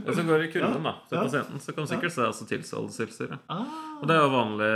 [0.08, 1.22] Og så går i kurven da, til Ja.
[1.24, 3.38] pasienten, så kan du sikkert se altså tilsalicylsyre.
[3.48, 3.64] Ah,
[4.02, 4.72] Og det er jo vanlig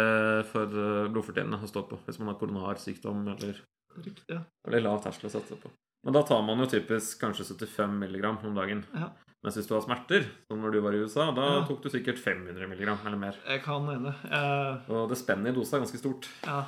[0.52, 3.60] for eh, blodfortynnende å stå på hvis man har koronarsykdom eller,
[3.98, 4.40] riktig, ja.
[4.66, 5.70] eller lav terskel å satse på.
[6.04, 8.80] Men da tar man jo typisk kanskje 75 mg om dagen.
[8.94, 9.10] Ja.
[9.42, 11.64] Mens hvis du har smerter, som når du var i USA, da Ja.
[11.66, 13.34] tok du sikkert 500 mg eller mer.
[13.48, 14.12] Jeg kan hende.
[14.30, 14.76] Jeg...
[14.88, 16.28] Og det spennet i dosa er ganske stort.
[16.46, 16.60] Ja.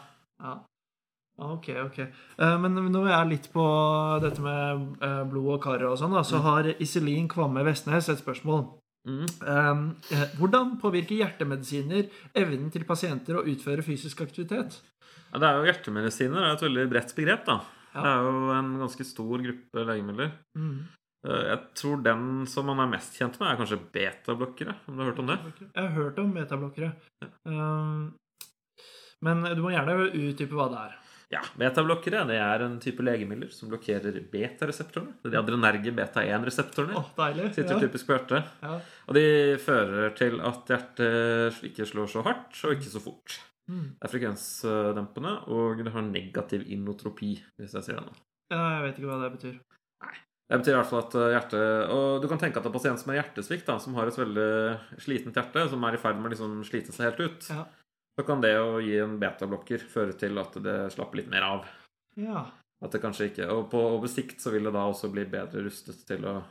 [0.43, 0.55] ja.
[1.43, 1.97] Ok, ok.
[2.39, 3.65] Men Men nå er jeg litt på
[4.23, 6.15] dette med eh, blod og kar og sånn.
[6.25, 8.69] Så har Iselin Kvamme Vestnes et spørsmål.
[9.05, 9.25] Mm.
[9.43, 9.71] Eh,
[10.17, 12.07] eh, Hvordan påvirker hjertemedisiner
[12.39, 14.79] evnen til pasienter å utføre fysisk aktivitet?
[15.33, 17.45] Ja, det er jo Hjertemedisiner det er et veldig bredt begrep.
[17.51, 17.59] da.
[17.95, 18.01] Ja.
[18.01, 20.31] Det er jo en ganske stor gruppe legemidler.
[20.57, 20.75] Mm.
[21.27, 24.77] Eh, Jeg tror den som man er mest kjent med, er kanskje betablokkere.
[24.87, 25.39] Om du har hørt om det?
[25.67, 26.93] Jeg har hørt om betablokkere.
[27.21, 27.31] Ja.
[29.25, 31.01] Men du må gjerne utdype hva det er.
[31.33, 35.15] Ja, Betablokkere det er en type legemidler som blokkerer beta-reseptorene.
[35.25, 36.97] De adrenerge beta-1-reseptorene.
[37.01, 37.55] oh, deilig.
[37.57, 37.81] Sitter Ja.
[37.81, 38.45] typisk på hjertet.
[38.63, 38.81] Ja.
[39.09, 39.25] Og de
[39.59, 43.39] fører til at hjertet ikke slår så hardt og ikke så fort.
[43.71, 43.97] Mm.
[43.97, 48.15] Det er frekvensdempende, og det har negativ inotropi, hvis jeg sier det nå.
[48.53, 49.55] Ja, Jeg vet ikke hva det betyr.
[50.45, 52.75] Det betyr i hvert fall at eh, hjertet Og du kan tenke at det er
[52.77, 54.51] pasient som har hjertesvikt, da, som har et veldig
[55.01, 57.49] slitent hjerte, som er i ferd med å liksom slite seg helt ut.
[57.49, 57.65] Ja.
[58.19, 61.65] Så kan det å gi en betablokker føre til at det slapper litt mer av.
[62.17, 62.45] Ja,
[62.85, 65.65] At det kanskje ikke Og på over sikt så vil det da også bli bedre
[65.65, 66.43] rustet til å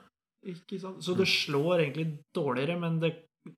[0.44, 0.98] ikke sant.
[1.06, 3.14] Så det slår egentlig dårligere, men det,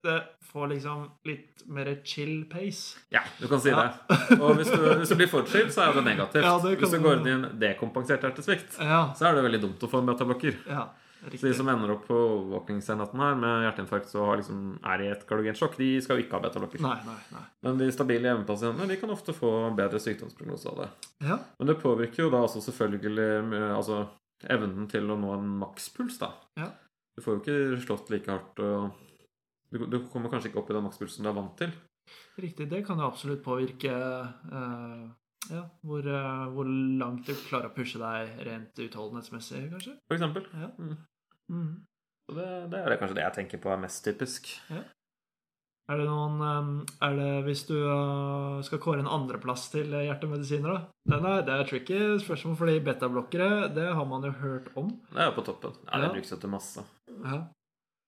[0.06, 0.20] det
[0.51, 2.99] får liksom litt mer chill pace.
[3.10, 3.88] Ja, du kan si Ja.
[3.88, 4.38] det.
[4.38, 6.43] Og hvis du, hvis du blir for chill, så er det negativt.
[6.45, 9.62] Ja, det hvis du- går inn i en dekompensert hjertesvikt, Ja, så er det veldig
[9.66, 10.62] dumt å få en betablokker.
[10.70, 10.86] ja
[11.34, 14.60] Så de som ender opp på overvåkingsenheten her med hjerteinfarkt og liksom,
[14.94, 16.84] er i et kardiogensjokk, de skal jo ikke ha betablokker.
[16.86, 17.46] Nei, nei, nei.
[17.66, 20.92] Men de stabile hjemmepasientene de kan ofte få bedre sykdomsprognose av det.
[21.32, 24.04] Ja, Men det påvirker jo da også selvfølgelig altså,
[24.52, 26.32] evnen til å nå en makspuls, da.
[26.60, 26.70] Ja.
[27.16, 29.04] Du får jo ikke slått like hardt og
[29.76, 31.74] du, du kommer kanskje ikke opp i den makspulsen du er vant til.
[32.40, 32.70] riktig.
[32.72, 35.04] Det kan jo absolutt påvirke uh,
[35.50, 39.98] ja, hvor, uh, hvor langt du klarer å pushe deg rent utholdenhetsmessig, kanskje.
[40.08, 40.48] For eksempel.
[40.54, 40.72] Ja.
[40.80, 40.96] Mm.
[41.52, 41.86] Mm.
[42.26, 44.48] Så det, det er det kanskje det jeg tenker på er mest typisk.
[45.86, 50.08] Er det noen eh, Er det hvis du eh, skal kåre en andreplass til eh,
[50.08, 50.80] hjertemedisiner, da?
[51.14, 54.89] Den er, det er tricky spørsmål, fordi betablokkere, det har man jo hørt om.
[55.12, 55.78] Det er jo på toppen.
[55.86, 56.14] Ja, det Ja.
[56.18, 56.86] brukes jo til masse.
[57.14, 57.39] Ja.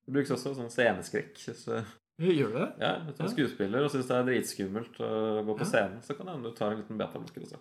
[0.07, 1.37] Det brukes også sånn sceneskrekk.
[1.53, 1.83] Så...
[2.17, 2.67] Gjør du det?
[2.81, 3.33] ja, hvis du er Ja.
[3.35, 5.09] skuespiller og syns det er dritskummelt å
[5.45, 5.69] gå på Ja.
[5.69, 7.59] scenen, så kan det hende du tar en liten betablokker også.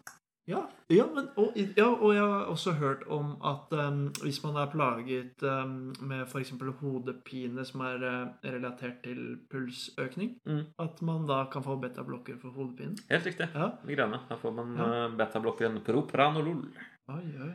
[0.49, 0.61] Ja,
[0.95, 4.69] ja, men, og, ja, og jeg har også hørt om at um, hvis man er
[4.71, 6.53] plaget um, med f.eks.
[6.81, 10.63] hodepine som er uh, relatert til pulsøkning, Mm.
[10.79, 12.95] at man da kan få betablokker for hodepinen.
[13.11, 13.49] Helt riktig.
[13.55, 13.71] Ja.
[13.85, 14.21] Migrene.
[14.29, 15.07] Da får man Ja.
[15.09, 16.63] uh, betablokkeren propranolol.
[17.09, 17.53] Oi, oi.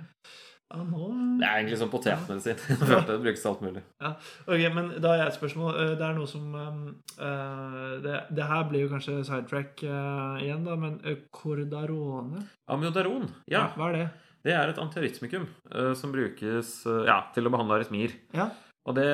[0.71, 1.09] Ja, nå
[1.41, 2.59] Det er egentlig sånn potetmedisin.
[2.69, 3.83] Jeg følte det brukes alt mulig.
[4.01, 5.71] Ok, men da har jeg et spørsmål.
[5.83, 10.63] Eh, Det er noe som eh, det, det her blir jo kanskje sidetrack uh, igjen,
[10.67, 13.27] da, men uh, Cordarone Amiodaron.
[13.51, 14.09] Ja, Hva er det?
[14.45, 18.15] det er et antiarytmikum eh, som brukes eh, ja, til å behandle arytmier.
[18.33, 18.49] Ja.
[18.89, 19.05] Og det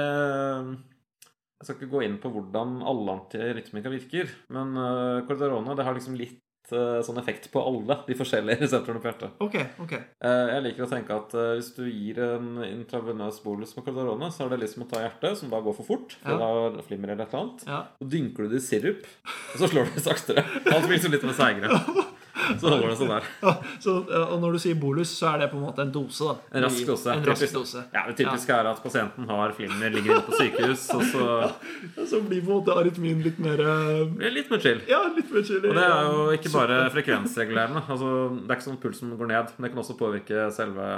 [1.58, 5.96] Jeg skal ikke gå inn på hvordan alle antirytmika virker, men uh, Cordarone det har
[5.98, 9.38] liksom litt uh, sånn effekt på alle de forskjellige reseptorene på hjertet.
[9.44, 9.56] Ok,
[9.86, 9.94] ok.
[10.24, 14.32] Uh, jeg liker å tenke at uh, hvis du gir en intravenøs bolus med Cordarone,
[14.34, 16.52] så er det liksom å ta hjertet, som da går for fort, for Ja.
[16.76, 17.66] da flimmer eller et eller annet.
[17.68, 17.80] Ja.
[18.02, 19.08] Så dynker du det i sirup,
[19.54, 20.46] og så slår du det saktere.
[20.74, 21.82] Alt blir liksom litt mer seigere.
[22.62, 23.28] Så holder det sånn der.
[23.48, 23.94] Ja, så,
[24.32, 26.36] og når du sier bolus, så er det på en måte en dose, da.
[26.58, 27.12] En rask dose.
[27.14, 27.84] En rask dose.
[27.94, 31.28] Ja, Det typiske er at pasienten har flimmer, ligger inne på sykehus, og så
[32.12, 34.82] Så blir på en måte arytmien litt mer eh, litt mer chill.
[34.90, 37.84] Ja, litt mer chill Og det er jo ikke bare frekvensregulerende.
[37.88, 40.90] Altså, det er ikke sånn pulsen går ned, men det kan også påvirke selve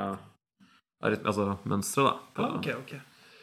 [1.03, 2.25] arytmi- altså mønsteret.
[2.35, 2.43] da.
[2.43, 2.95] Ja, ok, ok.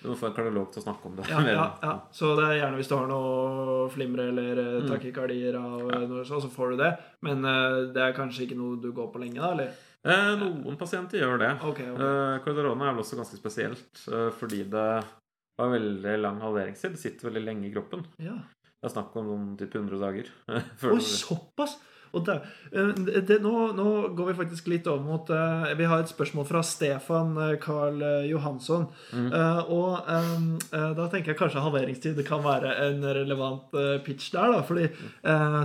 [0.02, 1.24] Du må få en kardiolog til å snakke om det.
[1.30, 1.92] Ja, ja, ja.
[2.14, 5.66] Så det er gjerne hvis du har noe flimre eller takikardier Mm.
[5.66, 6.90] av eh, noe sånt, så får du det.
[7.26, 9.52] Men eh, det er kanskje ikke noe du går på lenge, da?
[9.56, 9.72] eller?
[10.06, 11.52] Eh, noen pasienter gjør det.
[11.72, 12.10] Okay, okay.
[12.10, 14.84] Eh, Cordarone er vel også ganske spesielt eh, fordi det
[15.56, 16.92] har veldig lang halveringstid.
[16.94, 18.04] Det sitter veldig lenge i kroppen.
[18.22, 18.36] Ja.
[18.76, 20.28] Det er snakk om noen type 100 dager.
[20.92, 21.78] Oi, såpass!
[22.24, 22.36] Det,
[22.72, 23.86] eh, det, nå, nå
[24.16, 28.28] går vi faktisk litt over mot uh, Vi har et spørsmål fra Stefan Karl eh,
[28.30, 28.86] Johansson.
[29.12, 29.28] Mm.
[29.32, 33.74] Uh, og um, uh, da tenker jeg kanskje halveringstid kan være en relevant
[34.06, 34.54] pitch der.
[34.54, 34.88] da, fordi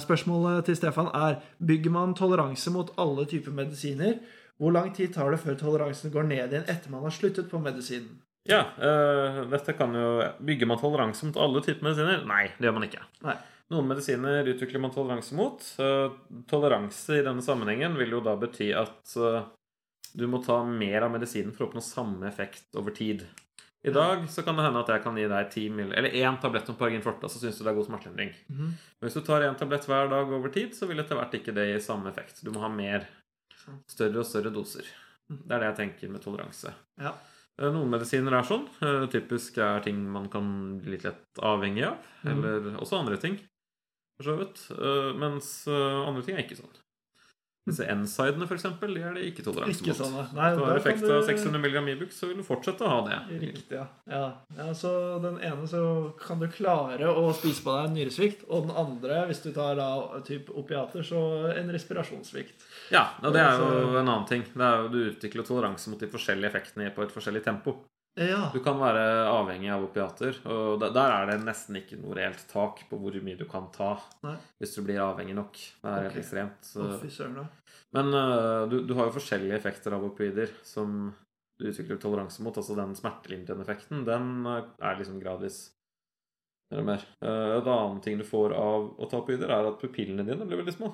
[0.02, 4.20] Spørsmålet til Stefan er Bygger man toleranse mot alle typer medisiner.
[4.62, 7.62] Hvor lang tid tar det før toleransen går ned igjen etter man har sluttet på
[7.62, 8.20] medisinen?
[8.50, 8.64] Ja,
[9.52, 12.26] dette kan jo Bygger man toleranse mot alle typer medisiner?
[12.30, 13.06] Nei, det gjør man ikke.
[13.26, 13.38] Nei.
[13.72, 15.64] Noen medisiner utvikler man toleranse mot.
[16.52, 19.46] Toleranse i denne sammenhengen vil jo da bety at eh,
[20.14, 23.24] du må ta mer av medisinen for å oppnå samme effekt over tid.
[23.88, 25.94] I dag så kan det hende at jeg kan gi deg 10 mill.
[25.98, 28.34] eller én tablett om Paragin forte, så syns du det er god smertelindring.
[28.52, 28.68] Mhm.
[29.00, 31.56] Men hvis du tar én tablett hver dag over tid, så vil etter hvert ikke
[31.56, 32.44] det gi samme effekt.
[32.46, 33.08] Du må ha mer.
[33.90, 34.86] Større og større doser.
[35.32, 36.74] Det er det jeg tenker med toleranse.
[37.00, 37.14] Ja.
[37.58, 38.68] Eh, Noen medisiner er sånn.
[38.84, 41.98] Eh, Typisk er ting man kan bli litt lett avhengig av.
[42.26, 42.32] Mhm.
[42.36, 43.40] Eller også andre ting,
[44.22, 44.64] for så vidt.
[44.78, 46.78] Eh, Mens eh, andre ting er ikke sånn.
[47.62, 49.94] Disse N-sidene, eksempel, de er det ikke toleranse mot.
[50.00, 52.82] sånn, Hvis du har effekt effekt du- av 600 mg Ibux, så vil du fortsette
[52.82, 53.20] å ha det.
[53.44, 53.84] Riktig, ja.
[54.10, 54.24] ja.
[54.58, 54.66] ja.
[54.74, 54.90] Så
[55.22, 55.84] den ene så
[56.18, 59.78] kan du klare å spise på deg en nyresvikt, og den andre, hvis du tar
[59.78, 59.92] da
[60.26, 61.22] typ opiater, så
[61.54, 62.66] en respirasjonssvikt.
[62.90, 64.42] Ja, og det er jo en annen ting.
[64.58, 67.78] Det er jo Du utvikler toleranse mot de forskjellige effektene på et forskjellig tempo.
[68.20, 68.50] Ja.
[68.52, 72.84] Du kan være avhengig av opiater, og der er det nesten ikke noe reelt tak
[72.90, 73.94] på hvor mye du kan ta
[74.26, 74.36] Nei.
[74.60, 75.60] hvis du blir avhengig nok.
[75.80, 76.72] Det er helt ekstremt.
[76.76, 77.46] Da.
[77.96, 81.14] Men uh, du, du har jo forskjellige effekter av opioider som
[81.62, 82.58] du utvikler toleranse mot.
[82.58, 85.64] Altså den smertelindrende effekten, den øh, er liksom gradvis
[86.72, 87.08] mer og mer.
[87.24, 90.64] Uh, en annen ting du får av å ta opioider, er at pupillene dine blir
[90.64, 90.92] veldig små.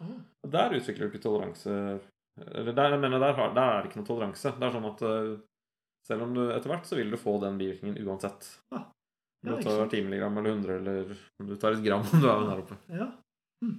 [0.00, 0.16] Oh.
[0.54, 1.72] Der utvikler du ikke toleranse
[2.40, 4.52] Eller der, jeg mener, der, har, der er det ikke noe toleranse.
[4.54, 5.32] Det er sånn at øh,
[6.10, 8.48] selv om du etter hvert, så vil du få den bivirkningen uansett.
[8.74, 8.88] Ah.
[9.40, 9.94] Om du tar sant.
[9.94, 12.76] 10 milligram eller 100, eller om du tar et gram om du er der oppe.
[12.92, 13.06] Ja.
[13.64, 13.76] Hm.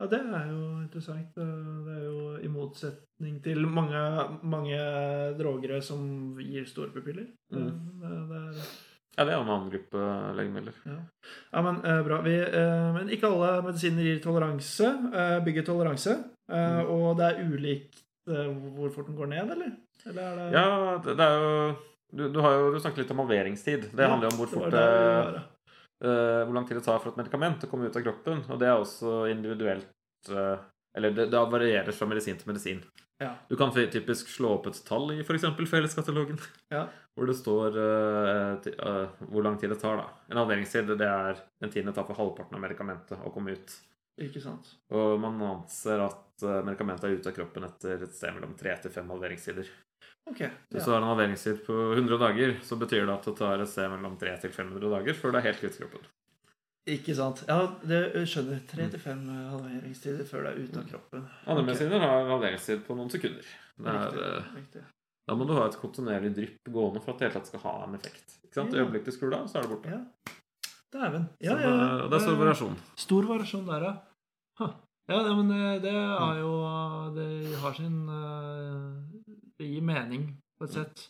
[0.00, 1.30] ja, det er jo interessant.
[1.36, 4.00] Det er jo i motsetning til mange,
[4.42, 4.80] mange
[5.38, 7.28] drogere som gir store pupiller.
[7.54, 7.70] Mm.
[8.02, 8.58] Det, det er
[9.14, 10.74] Ja, det er en annen gruppe legemidler.
[10.90, 12.16] Ja, men eh, bra.
[12.26, 14.88] Vi, eh, men ikke alle medisiner gir toleranse.
[15.14, 16.16] eh, bygger toleranse.
[16.50, 16.90] eh, Mm.
[16.90, 19.72] Og det er ulikt eh, hvor fort den går ned, eller?
[20.06, 20.66] Eller er det Ja,
[21.04, 21.76] det, det er jo
[22.14, 23.88] du, du har jo du snakket litt om halveringstid.
[23.92, 24.82] Det Ja, handler jo om hvor fort det,
[25.34, 25.40] det,
[26.04, 28.44] uh, eh, hvor lang tid det tar for et medikament å komme ut av kroppen.
[28.48, 29.88] Og det er også individuelt
[30.30, 30.56] uh,
[30.96, 32.84] Eller det, det varierer fra medisin til medisin.
[33.22, 33.32] Ja.
[33.48, 35.44] Du kan typisk slå opp et tall i f.eks.
[35.70, 36.38] Felleskatalogen,
[36.70, 36.84] Ja.
[37.14, 39.96] hvor det står uh, ti- eh, hvor lang tid det tar.
[40.00, 40.06] da.
[40.30, 43.74] En halveringstid det er den tiden det tar for halvparten av medikamentet å komme ut.
[44.22, 44.68] Ikke sant.
[44.94, 48.76] Og man anser at eh, medikamentet er ute av kroppen etter et sted mellom tre
[48.82, 49.70] til fem halveringstider.
[50.30, 50.44] Ok.
[50.72, 53.68] Hvis du har en halveringstid på 100 dager, så betyr det at det tar et
[53.68, 56.06] sted mellom 3 til 500 dager før det er helt kvitt kroppen.
[56.94, 57.42] Ikke sant.
[57.48, 58.62] Ja, det skjønner.
[58.68, 61.26] Tre til fem halveringstider før det er ute av kroppen.
[61.44, 61.68] Andre okay.
[61.68, 63.52] medisiner har halveringstid på noen sekunder.
[63.74, 64.82] Det er, Riktig, eh, riktig.
[65.28, 67.74] da må du ha et kontinuerlig drypp gående for at det hele tatt skal ha
[67.88, 68.36] en effekt.
[68.44, 68.76] Ikke sant?
[68.76, 68.84] Ja.
[68.84, 69.98] øyeblikket du skrur av, så er det borte.
[69.98, 70.34] Ja.
[70.94, 71.24] Dæven.
[71.42, 71.86] Ja, ja, ja.
[72.04, 72.76] det, det er stor Eh, variasjon.
[73.02, 73.94] Stor variasjon der, ja.
[74.60, 74.74] Huh.
[75.10, 76.52] Ja, men det, det er jo
[77.12, 79.26] Det har sin eh,
[79.58, 81.02] Det gir mening, på et sett.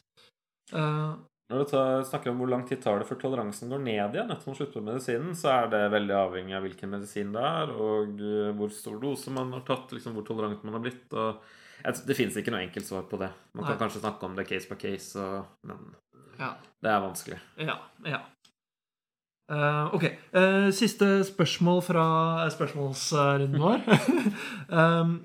[0.73, 1.13] Eh,
[1.53, 4.33] Når du tar, snakker om hvor lang tid tar det før toleransen går ned igjen
[4.33, 7.75] etter man slutter med medisinen, så er det veldig avhengig av hvilken medisin det er,
[7.77, 11.05] og eh, hvor stor dose man har tatt, liksom hvor tolerant man har blitt.
[11.13, 11.45] og
[12.09, 13.29] Det fins ikke noe enkelt svar på det.
[13.53, 13.83] Man kan Nei.
[13.85, 15.93] kanskje snakke om det case by case, og, men
[16.41, 16.55] ja.
[16.81, 17.39] det er vanskelig.
[17.61, 17.77] Ja.
[18.09, 18.25] ja.
[19.53, 20.05] Eh, ok.
[20.33, 22.05] Uh, siste spørsmål fra
[22.53, 23.83] spørsmålsrunden vår.
[24.81, 25.19] um,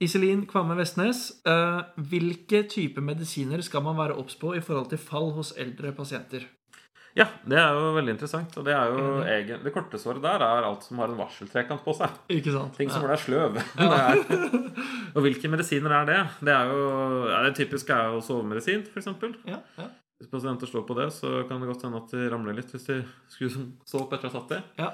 [0.00, 1.30] Iselin Kvamme Vestnes.
[1.48, 5.92] uh, hvilke type medisiner skal man være obs på i forhold til fall hos eldre
[5.96, 6.44] pasienter?
[7.16, 8.56] Ja, det er jo veldig interessant.
[8.60, 11.80] Og det er jo egen, det korte svaret der er alt som har en varseltrekant
[11.80, 12.12] på seg.
[12.28, 12.76] Ikke sant?
[12.76, 13.12] Ting som ja.
[13.16, 13.56] er sløv.
[15.16, 16.18] Og hvilke medisiner er det?
[16.44, 16.82] Det er jo
[17.30, 19.08] ja, Det typiske er jo sovemedisin, f.eks.
[19.48, 19.88] Ja, ja.
[20.20, 22.86] Hvis pasienter står på det, så kan det godt hende at de ramler litt hvis
[22.88, 24.60] de skulle stå opp etter å ha satt det.
[24.80, 24.90] Ja.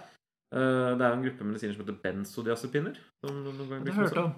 [0.52, 2.96] Eh, Det er jo en gruppe medisiner som heter benzodiazepiner.
[3.24, 4.24] Som Det brukes har jeg hørt også.
[4.24, 4.32] om.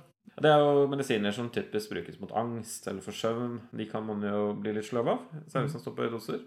[0.44, 3.60] Det er jo medisiner som typisk brukes mot angst eller for søvn.
[3.76, 5.18] De kan man jo bli litt sløv av,
[5.48, 6.40] særlig hvis man står på doser.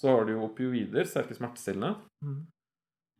[0.00, 1.96] Så har du jo opioider, sterke smertestillende.
[2.24, 2.46] Mm.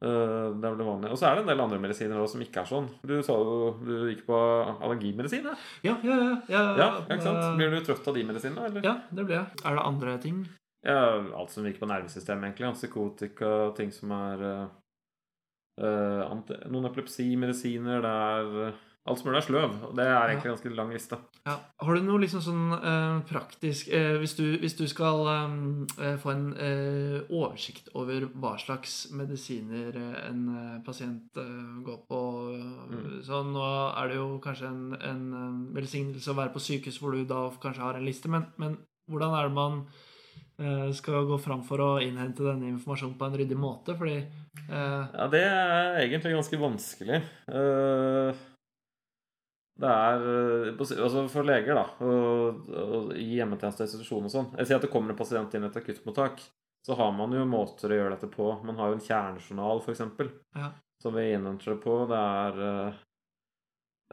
[0.03, 1.13] Eh, Det er vel det vanlige.
[1.15, 2.89] Og så er det en del andre medisiner også som ikke er sånn.
[3.07, 4.39] Du sa jo du gikk på
[4.83, 5.55] allergimedisin, ja?
[5.87, 6.17] Ja, ja,
[6.51, 6.63] ja.
[6.81, 7.57] Ja, ikke sant?
[7.61, 8.83] Blir du trøtt av de medisinene, eller?
[8.87, 9.63] ja, det blir jeg.
[9.65, 10.43] Er det andre ting?
[10.83, 10.99] Ja,
[11.39, 12.73] alt som virker på nervesystemet, egentlig.
[12.81, 14.43] Psykotika, ting som er
[15.79, 16.33] uh,
[16.67, 19.73] Noen epilepsimedisiner, det er Alt som mulig deg sløv.
[19.89, 20.53] Og det er egentlig ja.
[20.55, 21.17] ganske lang liste.
[21.43, 21.57] Ja.
[21.83, 26.31] Har du noe liksom sånn eh, praktisk eh, hvis, du, hvis du skal eh, få
[26.31, 32.21] en eh, oversikt over hva slags medisiner eh, en eh, pasient eh, går på
[32.93, 33.11] mm.
[33.27, 37.19] Så nå er det jo kanskje en, en eh, velsignelse å være på sykehus hvor
[37.19, 38.79] du da kanskje har en liste, men, men
[39.11, 39.83] hvordan er det man
[40.63, 43.99] eh, skal gå fram for å innhente denne informasjonen på en ryddig måte?
[43.99, 47.23] Fordi eh, Ja, det er egentlig ganske vanskelig.
[47.51, 48.47] Eh,
[49.83, 54.51] Det er eh, altså for leger, da, og, og i hjemmetjeneste og institusjon og sånn
[54.61, 56.43] Jeg sier at det kommer en pasient inn i et akuttmottak.
[56.87, 58.49] Så har man jo måter å gjøre dette på.
[58.67, 60.03] Man har jo en kjernejournal, f.eks.
[60.59, 60.71] Ja.
[61.03, 61.97] Som vi innhenter det på.
[62.11, 63.01] Det er eh,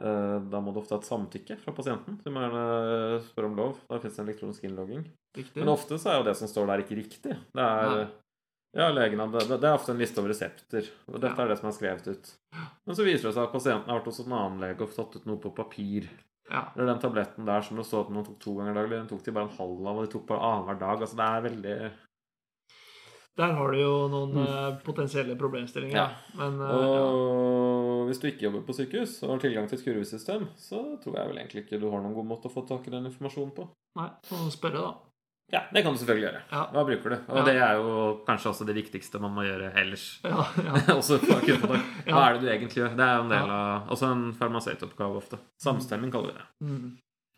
[0.06, 2.18] eh, Da må det ofte ha et samtykke fra pasienten.
[2.22, 3.80] Du må gjerne spørre om lov.
[3.90, 5.06] Da fins det en elektronisk innlogging.
[5.38, 5.58] Riktig?
[5.58, 7.38] Men ofte så er jo det som står der, ikke riktig.
[7.54, 8.06] Det er Nei.
[8.72, 10.90] Ja, legen hadde, det, er ofte en liste over resepter.
[11.10, 11.44] Og dette Ja.
[11.44, 12.34] er det som er skrevet ut.
[12.86, 15.16] Men så viser det seg at pasienten har vært hos en annen lege og tatt
[15.16, 16.06] ut noe på papir.
[16.50, 16.68] Ja.
[16.76, 19.24] Eller den tabletten der som det står at man tok to ganger daglig, den tok
[19.24, 21.02] de bare en halv av, og de tok bare annenhver dag.
[21.02, 21.76] Altså det er veldig
[23.40, 24.80] Der har du jo noen mm.
[24.86, 25.96] potensielle problemstillinger.
[25.96, 26.08] Ja.
[26.38, 27.04] Men eh, ja.
[27.10, 31.18] Og hvis du ikke jobber på sykehus og har tilgang til et kurvesystem, så tror
[31.18, 33.54] jeg vel egentlig ikke du har noen god måte å få tak i den informasjonen
[33.54, 33.70] på.
[33.98, 35.09] Nei, må spørre, da.
[35.52, 36.40] Ja, det kan du selvfølgelig gjøre.
[36.52, 36.62] Ja.
[36.70, 37.16] Hva bruker du?
[37.28, 37.44] Og Ja.
[37.44, 37.94] det er jo
[38.26, 40.20] kanskje også det viktigste man må gjøre ellers.
[40.24, 40.44] Ja,
[40.98, 41.86] også på akuttmottak.
[42.06, 42.94] Hva er det du egentlig gjør?
[42.96, 45.38] Det er en del av Også en farmasøytoppgave ofte.
[45.62, 46.46] Samstemming kaller vi det.
[46.70, 46.90] Mm.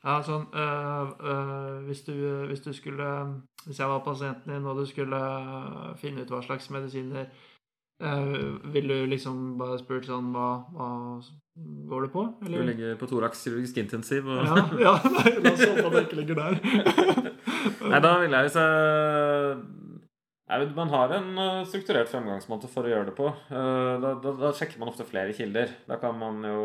[0.04, 2.12] Ja, sånn øh, øh, hvis, du,
[2.50, 3.08] hvis du skulle
[3.66, 5.18] Hvis jeg var pasienten din, og du skulle
[5.96, 7.28] finne ut hva slags medisiner
[8.02, 10.88] øh, Ville du liksom bare spurt sånn Hva, hva
[11.88, 12.22] går det på?
[12.40, 12.64] Du Eller?
[12.70, 16.20] ligger på thorax kirurgisk intensiv og Ja, ja, nei, la oss håpe at det ikke
[16.22, 16.58] ligger der.
[17.92, 19.60] Nei, da vil jeg hvis jeg
[20.52, 23.28] Nei, Man har en uh, strukturert fremgangsmåte for å gjøre det på.
[23.52, 25.70] Uh, Da, da, da sjekker man ofte flere kilder.
[25.88, 26.64] Da kan man jo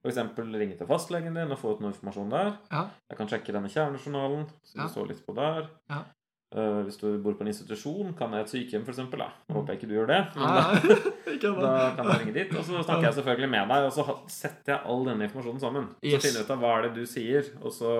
[0.00, 0.20] f.eks.
[0.38, 2.54] ringe til fastlegen din og få ut noe informasjon der.
[2.72, 2.86] Ja.
[3.10, 5.04] Jeg kan sjekke denne kjernejournalen, så Ja.
[5.10, 5.68] litt på der.
[5.92, 6.04] Ja.
[6.50, 8.98] Uh, hvis du bor på en institusjon, kan jeg et sykehjem f.eks.
[9.06, 10.18] Nå håper jeg ikke du gjør det.
[10.34, 10.96] Nei,
[11.44, 13.86] da, da kan jeg ringe dit, og så snakker jeg selvfølgelig med deg.
[13.86, 15.88] Og så setter jeg all denne informasjonen sammen.
[16.02, 17.94] Så finner jeg ut av hva er det du sier, og så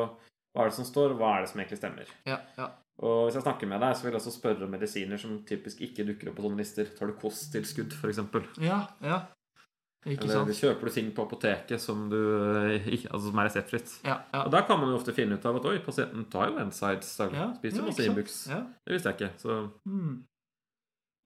[0.51, 2.15] hva er det som står, og hva er det som egentlig stemmer.
[2.27, 2.73] Ja, ja.
[3.01, 5.79] Og hvis jeg snakker med deg, så vil jeg også spørre om medisiner som typisk
[5.87, 6.91] ikke dukker opp på sånne lister.
[6.99, 8.21] Tar du kosttilskudd, f.eks.?
[8.61, 9.23] ja, ja.
[10.07, 10.57] Ikke Eller sant?
[10.57, 13.91] kjøper du ting på apoteket som, du, eh, altså som er reseptfritt?
[14.07, 14.45] Ja, ja.
[14.47, 17.11] Og da kan man jo ofte finne ut av at oi, pasienten tar jo Ensides
[17.21, 17.37] daglig.
[17.37, 18.07] Ja, Spiser masse?
[18.09, 18.39] Ibux.
[18.49, 19.33] Det visste jeg ikke.
[19.43, 20.25] Så Mm.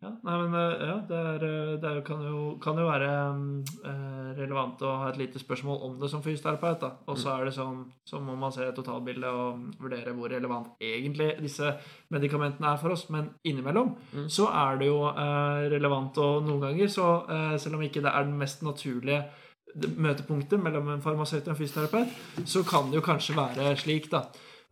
[0.05, 3.11] Ja, nei, men eh, ja, det, er, eh, det er, kan, jo, kan jo være
[3.38, 6.82] mm, eh, relevant å ha et lite spørsmål om det som fysioterapeut.
[6.82, 6.90] da.
[7.09, 11.30] Og så er det sånn, så må man se totalbildet og vurdere hvor relevant egentlig
[11.40, 11.72] disse
[12.12, 13.07] medikamentene er for oss.
[13.14, 14.28] Men innimellom Mm.
[14.30, 14.98] så er det jo
[15.72, 17.07] relevant, og noen ganger så
[17.59, 19.24] selv om ikke det er den mest naturlige
[19.96, 22.12] møtepunktet mellom en farmasøyt og en fysioterapeut,
[22.46, 24.24] så kan det jo kanskje være slik, da.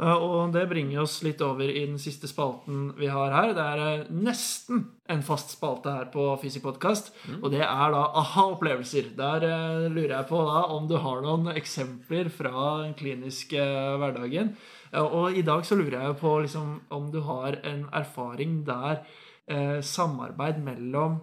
[0.02, 3.52] Eh, Og det bringer oss litt over i den siste spalten vi har her.
[3.54, 4.82] Det er eh, nesten
[5.12, 9.12] en fast spalte her på Fysikpodkast, og det er da aha-opplevelser.
[9.18, 13.62] Der eh, lurer jeg på da om du har noen eksempler fra den kliniske
[14.00, 14.56] hverdagen.
[14.92, 19.04] Og i dag så lurer jeg på liksom, om du har en erfaring der
[19.48, 21.20] eh, samarbeid mellom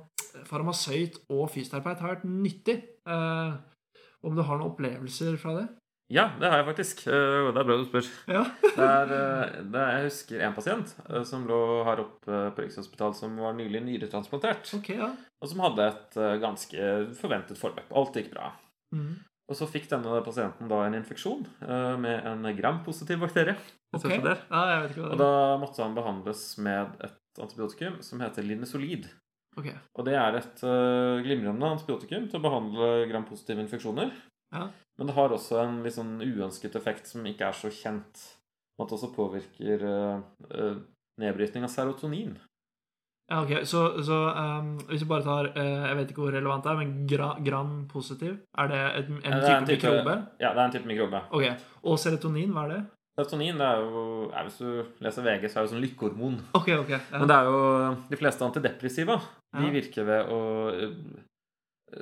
[0.49, 2.79] farmasøyt og fysioterapeut har vært nyttig.
[3.05, 3.51] Eh,
[4.23, 5.67] om du har noen opplevelser fra det?
[6.09, 7.03] Ja, det har jeg faktisk.
[7.07, 8.07] Eh, Det er bra du spør.
[8.31, 8.41] Ja.
[8.79, 12.63] Det er, eh, det er, jeg husker en pasient eh, som lå her oppe på
[12.63, 14.71] Rikshospitalet, som var nylig nyretransplantert.
[14.77, 15.11] Ok, ja.
[15.39, 16.87] Og som hadde et ganske
[17.19, 17.91] forventet forløp.
[17.95, 18.49] Alt gikk bra.
[18.95, 19.19] Mm.
[19.49, 21.45] Og så fikk denne pasienten da en infeksjon
[22.03, 23.55] med en gram-positiv bakterie.
[23.97, 24.19] Okay.
[24.53, 29.07] Ah, Og da måtte han behandles med et antibiotikum som heter linesolid.
[29.57, 29.71] Ok.
[29.97, 30.61] Og det er et
[31.25, 34.13] glimrende antibiotikum til å behandle gram-positive infeksjoner.
[34.53, 34.67] Ja.
[34.99, 38.25] Men det har også en litt sånn uønsket effekt som ikke er så kjent.
[38.79, 40.21] At det også påvirker eh,
[40.51, 40.77] eh,
[41.23, 42.35] nedbrytning av serotonin.
[43.29, 46.63] Ja, ok, Så, så um, hvis vi bare tar uh, Jeg vet ikke hvor relevant
[46.65, 48.39] det er, men gra, gram-positiv?
[48.57, 50.15] Er det et, en Ja, det er type mikrobe?
[50.41, 51.21] Ja, det er en type mikrobe.
[51.37, 52.79] Ok, Og serotonin, hva er det?
[53.19, 56.39] Serotonin det er jo er, Hvis du leser VG, så er det sånn lykkehormon.
[56.57, 56.89] Ok, ok.
[56.95, 57.01] Ja.
[57.19, 57.61] Men det er jo
[58.09, 59.19] de fleste antidepressiva.
[59.53, 59.73] De Ja.
[59.77, 60.41] virker ved å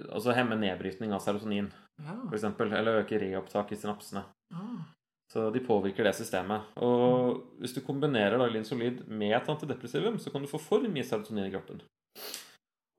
[0.10, 1.70] altså hemme nedbrytning av serotonin,
[2.04, 2.18] ja.
[2.30, 2.46] f.eks.
[2.68, 4.24] Eller øke reopptak i synapsene.
[4.54, 4.86] Ah.
[5.32, 6.70] Så de påvirker det systemet.
[6.80, 11.04] Og hvis du kombinerer da linsolid med et antidepressivum, så kan du få for mye
[11.04, 11.82] serotonin i kroppen.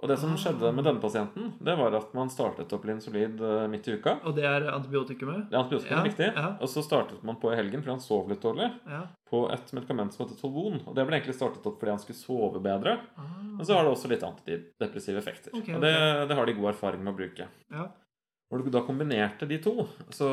[0.01, 0.37] Og det som Ah.
[0.39, 4.21] skjedde med denne pasienten, det var at man startet opp linsolid eh, midt i uka.
[4.25, 5.49] Og det er antibiotikumet?
[5.51, 6.29] Det er antibiotikumet, Ja, er viktig.
[6.37, 6.57] ja.
[6.61, 9.03] Og så startet man på i helgen, fordi han sov litt dårlig, Ja.
[9.29, 10.81] på et medikament som heter Tolvon.
[10.87, 13.01] Og det ble egentlig startet opp fordi han skulle sove bedre.
[13.19, 13.43] Ah.
[13.43, 15.51] Men så har det også litt antidepressive effekter.
[15.53, 17.49] Ok, Og det, det har de god erfaring med å bruke.
[17.73, 17.89] Ja.
[18.49, 19.75] Når du da kombinerte de to,
[20.15, 20.29] så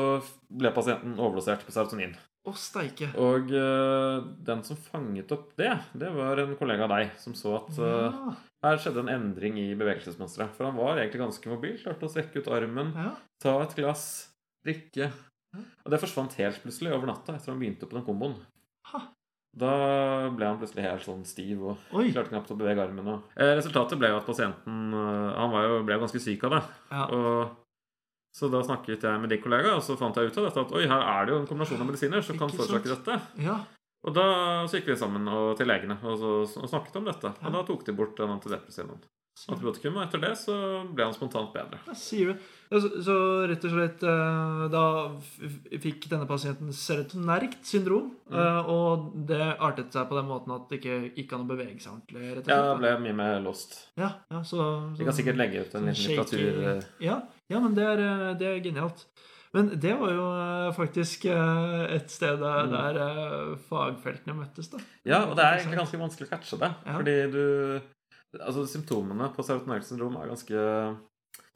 [0.48, 2.14] ble pasienten overdosert på serotonin.
[2.46, 3.08] Å, steike.
[3.18, 7.56] Og uh, den som fanget opp det, det var en kollega av deg som så
[7.58, 8.30] at uh,
[8.64, 10.54] her skjedde en endring i bevegelsesmønsteret.
[10.54, 11.74] For han var egentlig ganske mobil.
[11.82, 13.10] Klarte å strekke ut armen, ja.
[13.42, 14.06] ta et glass,
[14.64, 15.10] drikke.
[15.56, 18.38] Og det forsvant helt plutselig over natta etter han begynte på den komboen.
[18.92, 19.02] Ha.
[19.56, 19.74] Da
[20.36, 22.10] ble han plutselig helt sånn stiv og Oi.
[22.12, 23.08] klarte knapt å bevege armen.
[23.08, 23.30] Og.
[23.34, 26.66] Eh, resultatet ble jo at pasienten Han var jo, ble jo ganske syk av det.
[26.92, 27.06] Ja.
[27.16, 27.65] Og
[28.36, 30.74] så da snakket jeg med din kollega, og så fant jeg ut av dette at
[30.76, 33.18] oi, her er det jo en kombinasjon av medisiner som kan forårsake dette.
[33.46, 33.62] ja.
[34.06, 34.26] Og da
[34.70, 37.32] så gikk vi sammen og, til legene og, så, og snakket om dette.
[37.42, 39.00] Og da tok de bort den antidepressiven.
[39.52, 40.54] Antibiotikum, og etter det så
[40.96, 41.76] ble han spontant bedre.
[41.90, 42.36] Jeg sier det.
[42.70, 43.16] Ja, Så, så
[43.46, 44.84] rett og slett eh, Da
[45.84, 48.08] fikk denne pasienten serotonerkt syndrom.
[48.30, 48.38] Mm.
[48.40, 51.76] eh, Og det artet seg på den måten at det ikke gikk an å bevege
[51.84, 52.24] seg ordentlig.
[52.38, 53.76] rett og Ja, det ble mye mer lost.
[54.00, 54.66] ja, ja, så,
[54.96, 56.62] Vi kan sikkert legge ut en liten litteratur.
[56.72, 57.20] eh, Ja,
[57.52, 59.04] ja, men det er, det er genialt.
[59.54, 60.24] Men det var jo
[60.76, 62.72] faktisk et sted der, Mm.
[62.72, 64.78] der fagfeltene møttes, da.
[65.06, 66.72] Ja, og det er egentlig ganske vanskelig å catche det.
[66.84, 66.96] Ja.
[66.98, 67.80] Fordi du
[68.40, 70.64] Altså, symptomene på serotonergt syndrom er ganske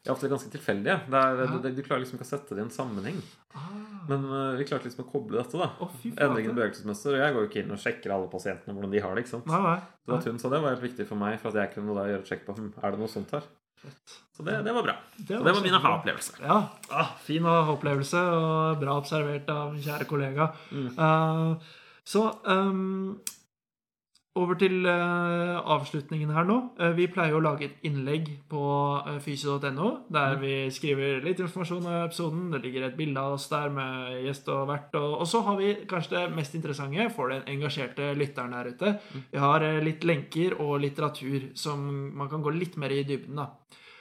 [0.01, 0.97] er ofte ganske tilfeldige.
[1.13, 1.59] Det er, Ja.
[1.61, 3.19] du, du klarer liksom ikke å sette det i en sammenheng.
[3.53, 3.69] Ah.
[4.09, 5.69] Men uh, vi klarte liksom å koble dette, da.
[6.01, 7.15] Fy Endringen i bevegelsesmønster.
[7.15, 9.25] Og jeg går jo ikke inn og sjekker alle pasientene hvordan de har det.
[9.27, 9.51] ikke sant?
[9.51, 9.79] Nei, nei.
[10.07, 12.07] Så at hun sa det var helt viktig for meg, for at jeg kunne da
[12.09, 13.51] gjøre et sjekk på hm, er det noe sånt her.
[14.37, 14.95] Så det, det var bra.
[15.17, 16.41] Så det var min aha-opplevelse.
[16.45, 16.57] Ja,
[16.93, 20.51] ah, fin aha-opplevelse, og bra observert av min kjære kollega.
[20.73, 20.89] Mm.
[20.97, 21.77] Uh,
[22.09, 23.21] så ehm,
[24.39, 26.57] over til eh, avslutningen her nå.
[26.79, 28.63] Eh, vi pleier å lage et innlegg på
[29.03, 32.45] uh, fysio.no, der vi skriver litt informasjon om episoden.
[32.53, 34.95] Det ligger et bilde av oss der med gjest og vert.
[35.01, 38.95] Og, så har vi kanskje det mest interessante for den engasjerte lytteren her ute.
[39.33, 41.83] Vi har eh, litt lenker og litteratur som
[42.15, 43.51] man kan gå litt mer i dybden, da.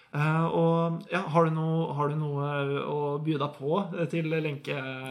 [0.10, 2.46] Eh, og ja, har du, noe, har du noe
[2.90, 3.76] å by deg på
[4.10, 4.32] til til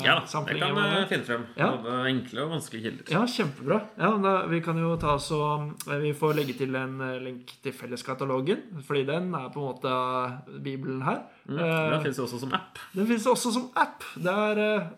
[0.03, 1.45] Ja, det kan jeg finne frem.
[1.55, 1.69] Ja.
[1.77, 3.13] Både enkle og vanskelige kilder.
[3.15, 3.79] Ja, kjempebra.
[4.01, 5.39] Ja, da, vi kan jo ta så,
[5.87, 9.69] eh, Vi får legge til en eh, link til felleskatalogen, fordi den er på en
[9.71, 11.23] måte bibelen her.
[11.47, 11.59] Mm.
[11.59, 12.79] Eh, Den finnes jo også som app.
[12.95, 14.03] den finnes også som app.
[14.17, 14.91] Det er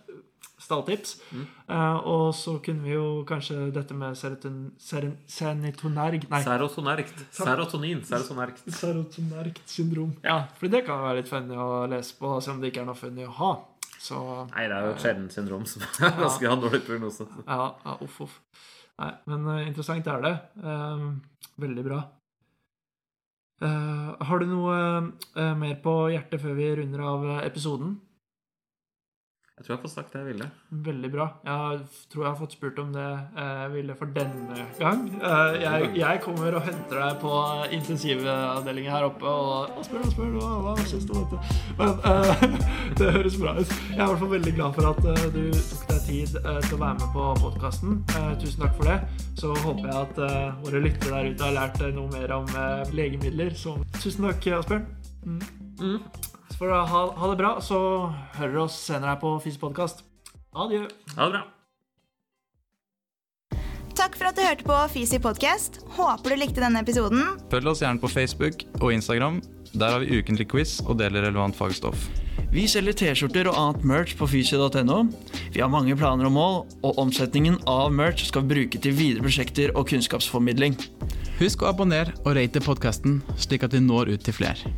[0.70, 1.46] eh, Mm.
[1.70, 7.24] Uh, og så kunne vi jo kanskje dette med seroton, seren, senitonerg Nei, Serotonergt.
[7.30, 8.02] Serotonin.
[8.04, 8.62] Serotonergt.
[8.66, 10.14] serotonergt syndrom.
[10.22, 12.90] Ja, for det kan være litt funny å lese på, selv om det ikke er
[12.90, 13.52] noe funny å ha.
[14.00, 14.20] Så
[14.54, 17.26] Nei, det er jo et sjeldent syndrom som er ganske har dårlig prognose.
[17.46, 18.38] Ja, ja uff, uff.
[19.00, 20.34] Nei, men uh, interessant er det.
[20.64, 21.12] Uh,
[21.60, 22.00] veldig bra.
[23.60, 24.76] Uh, har du noe
[25.36, 27.98] eh, mer på hjertet før vi runder av eh, episoden?
[29.60, 30.46] Jeg tror jeg får sagt det jeg ville.
[30.88, 31.24] Veldig bra.
[31.44, 35.02] Jeg tror jeg har fått spurt om det eh, jeg ville for denne gang.
[35.20, 37.34] Eh, jeg, jeg kommer og henter deg på
[37.76, 41.58] intensivavdelingen her oppe og, og spør og spør hva, hva syns du om dette.
[41.76, 42.46] Men uh,
[43.02, 43.76] det høres bra ut.
[43.90, 46.62] Jeg er i hvert fall veldig glad for at eh, du tok deg tid eh,
[46.64, 48.00] til å være med på podkasten.
[48.40, 48.98] tusen takk for det.
[49.40, 52.48] Så håper jeg at eh, våre lyttere der ute har lært eh, noe mer om
[52.48, 53.54] eh, legemidler.
[53.56, 54.88] Så tusen takk, Asbjørn.
[55.28, 55.40] Mm.
[55.80, 56.29] Så
[56.60, 57.78] får dere ha, ha det bra, så
[58.36, 60.04] hører dere oss senere her på Fispodkast.
[60.52, 60.84] Adjø.
[61.16, 61.46] Ha det bra.
[64.00, 65.80] Takk for at du hørte på Fisi podcast.
[65.96, 67.36] Håper du likte denne episoden.
[67.52, 69.40] Følg oss gjerne på Facebook og Instagram.
[69.72, 72.08] Der har vi ukentlig quiz og deler relevant fagstoff.
[72.50, 75.00] Vi selger T-skjorter og annet merch på fysi.no.
[75.54, 79.26] Vi har mange planer og mål, og omsetningen av merch skal vi bruke til videre
[79.26, 80.78] prosjekter og kunnskapsformidling.
[81.38, 84.74] Husk å abonnere og rate podkasten, slik at vi når ut til flere.